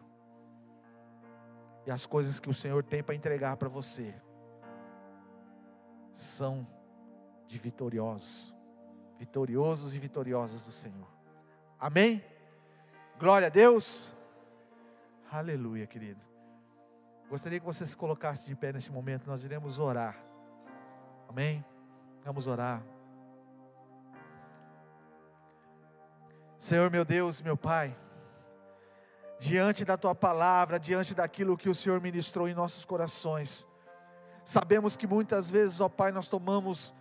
E 1.85 1.91
as 1.91 2.05
coisas 2.05 2.39
que 2.39 2.49
o 2.49 2.53
Senhor 2.53 2.83
tem 2.83 3.01
para 3.01 3.15
entregar 3.15 3.55
para 3.55 3.69
você 3.69 4.13
são 6.13 6.67
de 7.45 7.57
vitoriosos, 7.57 8.53
vitoriosos 9.17 9.95
e 9.95 9.99
vitoriosas 9.99 10.65
do 10.65 10.71
Senhor. 10.71 11.07
Amém? 11.79 12.23
Glória 13.19 13.47
a 13.47 13.49
Deus. 13.49 14.13
Aleluia, 15.31 15.87
querido. 15.87 16.21
Gostaria 17.27 17.59
que 17.59 17.65
você 17.65 17.83
se 17.83 17.97
colocasse 17.97 18.45
de 18.45 18.55
pé 18.55 18.71
nesse 18.71 18.91
momento, 18.91 19.27
nós 19.27 19.43
iremos 19.43 19.79
orar. 19.79 20.15
Amém? 21.27 21.65
Vamos 22.23 22.45
orar. 22.45 22.83
Senhor 26.59 26.91
meu 26.91 27.03
Deus, 27.03 27.41
meu 27.41 27.57
Pai, 27.57 27.97
diante 29.39 29.83
da 29.83 29.97
tua 29.97 30.13
palavra, 30.13 30.79
diante 30.79 31.15
daquilo 31.15 31.57
que 31.57 31.69
o 31.69 31.75
Senhor 31.75 31.99
ministrou 31.99 32.47
em 32.47 32.53
nossos 32.53 32.85
corações, 32.85 33.67
sabemos 34.45 34.95
que 34.95 35.07
muitas 35.07 35.49
vezes, 35.49 35.81
ó 35.81 35.89
Pai, 35.89 36.11
nós 36.11 36.29
tomamos 36.29 36.93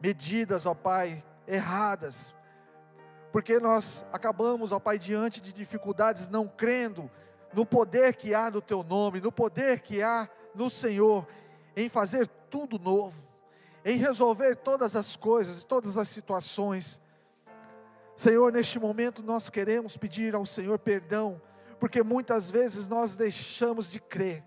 medidas, 0.00 0.66
ó 0.66 0.74
Pai, 0.74 1.24
erradas, 1.46 2.34
porque 3.38 3.60
nós 3.60 4.04
acabamos, 4.12 4.72
ó 4.72 4.80
Pai, 4.80 4.98
diante 4.98 5.40
de 5.40 5.52
dificuldades, 5.52 6.28
não 6.28 6.48
crendo 6.48 7.08
no 7.54 7.64
poder 7.64 8.16
que 8.16 8.34
há 8.34 8.50
no 8.50 8.60
Teu 8.60 8.82
nome, 8.82 9.20
no 9.20 9.30
poder 9.30 9.78
que 9.78 10.02
há 10.02 10.28
no 10.52 10.68
Senhor, 10.68 11.24
em 11.76 11.88
fazer 11.88 12.26
tudo 12.26 12.80
novo, 12.80 13.22
em 13.84 13.96
resolver 13.96 14.56
todas 14.56 14.96
as 14.96 15.14
coisas, 15.14 15.62
todas 15.62 15.96
as 15.96 16.08
situações. 16.08 17.00
Senhor, 18.16 18.52
neste 18.52 18.76
momento 18.80 19.22
nós 19.22 19.48
queremos 19.48 19.96
pedir 19.96 20.34
ao 20.34 20.44
Senhor 20.44 20.76
perdão, 20.76 21.40
porque 21.78 22.02
muitas 22.02 22.50
vezes 22.50 22.88
nós 22.88 23.14
deixamos 23.14 23.92
de 23.92 24.00
crer, 24.00 24.42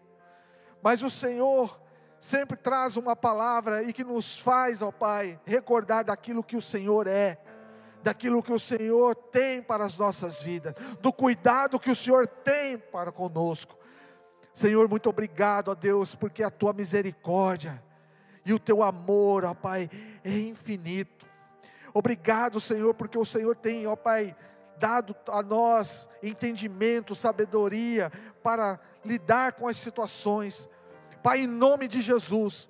mas 0.84 1.01
o 1.01 1.10
Senhor 1.10 1.82
sempre 2.19 2.58
traz 2.58 2.97
uma 2.97 3.15
palavra 3.15 3.84
e 3.84 3.93
que 3.93 4.04
nos 4.04 4.38
faz, 4.38 4.82
ó 4.82 4.91
Pai, 4.91 5.39
recordar 5.45 6.04
daquilo 6.04 6.43
que 6.43 6.58
o 6.58 6.62
Senhor 6.62 7.08
é, 7.08 7.39
daquilo 8.03 8.43
que 8.43 8.51
o 8.51 8.59
Senhor 8.59 9.15
tem 9.15 9.61
para 9.61 9.85
as 9.85 9.97
nossas 9.97 10.41
vidas, 10.41 10.73
do 11.01 11.11
cuidado 11.11 11.79
que 11.79 11.91
o 11.91 11.95
Senhor 11.95 12.27
tem 12.27 12.77
para 12.77 13.11
conosco. 13.11 13.77
Senhor, 14.53 14.87
muito 14.89 15.09
obrigado, 15.09 15.69
ó 15.69 15.75
Deus, 15.75 16.15
porque 16.15 16.43
a 16.43 16.49
tua 16.49 16.73
misericórdia 16.73 17.81
e 18.45 18.53
o 18.53 18.59
teu 18.59 18.83
amor, 18.83 19.45
ó 19.45 19.53
Pai, 19.53 19.89
é 20.23 20.31
infinito. 20.31 21.25
Obrigado, 21.93 22.59
Senhor, 22.59 22.93
porque 22.93 23.17
o 23.17 23.25
Senhor 23.25 23.55
tem, 23.55 23.87
ó 23.87 23.95
Pai, 23.95 24.35
dado 24.77 25.15
a 25.27 25.43
nós 25.43 26.09
entendimento, 26.23 27.13
sabedoria 27.13 28.11
para 28.41 28.79
lidar 29.05 29.53
com 29.53 29.67
as 29.67 29.77
situações. 29.77 30.67
Pai, 31.21 31.41
em 31.41 31.47
nome 31.47 31.87
de 31.87 32.01
Jesus, 32.01 32.67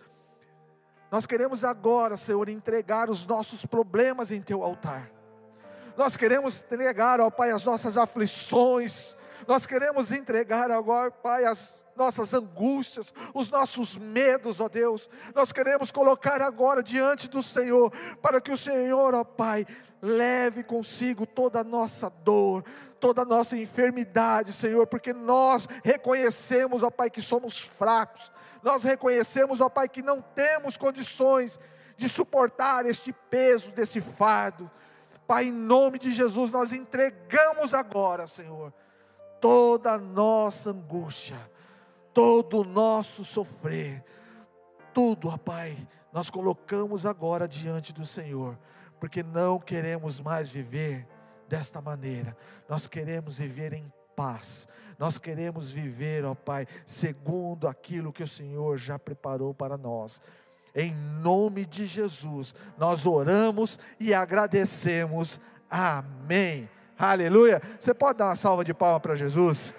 nós 1.10 1.26
queremos 1.26 1.64
agora, 1.64 2.18
Senhor, 2.18 2.48
entregar 2.50 3.10
os 3.10 3.26
nossos 3.26 3.66
problemas 3.66 4.32
em 4.32 4.42
teu 4.42 4.64
altar. 4.64 5.21
Nós 5.98 6.18
queremos 6.18 6.62
entregar, 6.62 7.20
ó 7.20 7.30
Pai, 7.30 7.52
as 7.52 7.66
nossas 7.66 7.98
aflições, 7.98 9.16
nós 9.48 9.66
queremos 9.66 10.12
entregar 10.12 10.70
agora, 10.72 11.12
Pai, 11.12 11.46
as 11.46 11.86
nossas 11.96 12.34
angústias, 12.34 13.14
os 13.34 13.50
nossos 13.50 13.98
medos, 13.98 14.60
ó 14.60 14.70
Deus. 14.70 15.10
Nós 15.34 15.52
queremos 15.52 15.92
colocar 15.92 16.42
agora 16.42 16.84
diante 16.84 17.28
do 17.28 17.42
Senhor, 17.42 17.92
para 18.22 18.40
que 18.40 18.52
o 18.52 18.58
Senhor, 18.58 19.14
ó 19.14 19.24
Pai, 19.24 19.66
leve 20.02 20.64
consigo 20.64 21.26
toda 21.26 21.60
a 21.60 21.64
nossa 21.64 22.10
dor, 22.10 22.64
toda 23.00 23.22
a 23.22 23.26
nossa 23.26 23.58
enfermidade, 23.58 24.54
Senhor, 24.54 24.88
porque 24.88 25.14
nós 25.14 25.68
reconhecemos, 25.84 26.84
ó 26.84 26.90
Pai, 26.90 27.10
que 27.10 27.22
somos 27.22 27.60
fracos. 27.60 28.32
Nós 28.64 28.84
reconhecemos, 28.84 29.60
ó 29.60 29.70
Pai, 29.70 29.90
que 29.90 30.02
não 30.02 30.22
temos 30.22 30.78
condições 30.78 31.60
de 31.98 32.08
suportar 32.08 32.86
este 32.86 33.12
peso 33.12 33.72
desse 33.72 34.02
fardo. 34.02 34.70
Pai, 35.32 35.46
em 35.46 35.52
nome 35.54 35.98
de 35.98 36.12
Jesus, 36.12 36.52
nós 36.52 36.74
entregamos 36.74 37.74
agora, 37.74 38.28
Senhor, 38.28 38.74
toda 39.40 39.94
a 39.94 39.98
nossa 39.98 40.72
angústia, 40.72 41.40
todo 42.14 42.60
o 42.60 42.64
nosso 42.66 43.24
sofrer, 43.24 44.04
tudo, 44.94 45.30
ó 45.30 45.38
Pai, 45.38 45.88
nós 46.12 46.30
colocamos 46.30 47.06
agora 47.06 47.48
diante 47.48 47.94
do 47.94 48.06
Senhor, 48.06 48.60
porque 49.00 49.24
não 49.24 49.58
queremos 49.58 50.20
mais 50.20 50.50
viver 50.50 51.08
desta 51.48 51.80
maneira, 51.80 52.36
nós 52.68 52.86
queremos 52.86 53.38
viver 53.38 53.72
em 53.72 53.90
paz, 54.14 54.68
nós 55.00 55.18
queremos 55.18 55.72
viver, 55.72 56.26
ó 56.26 56.36
Pai, 56.36 56.68
segundo 56.86 57.70
aquilo 57.70 58.12
que 58.12 58.22
o 58.22 58.28
Senhor 58.28 58.78
já 58.78 59.00
preparou 59.00 59.54
para 59.54 59.78
nós. 59.78 60.22
Em 60.74 60.94
nome 60.94 61.66
de 61.66 61.86
Jesus, 61.86 62.56
nós 62.78 63.06
oramos 63.06 63.78
e 64.00 64.14
agradecemos. 64.14 65.40
Amém. 65.70 66.70
Aleluia. 66.98 67.62
Você 67.80 67.94
pode 67.94 68.20
dar 68.20 68.26
uma 68.26 68.36
salva 68.36 68.64
de 68.64 68.74
palmas 68.74 69.02
para 69.02 69.16
Jesus? 69.16 69.74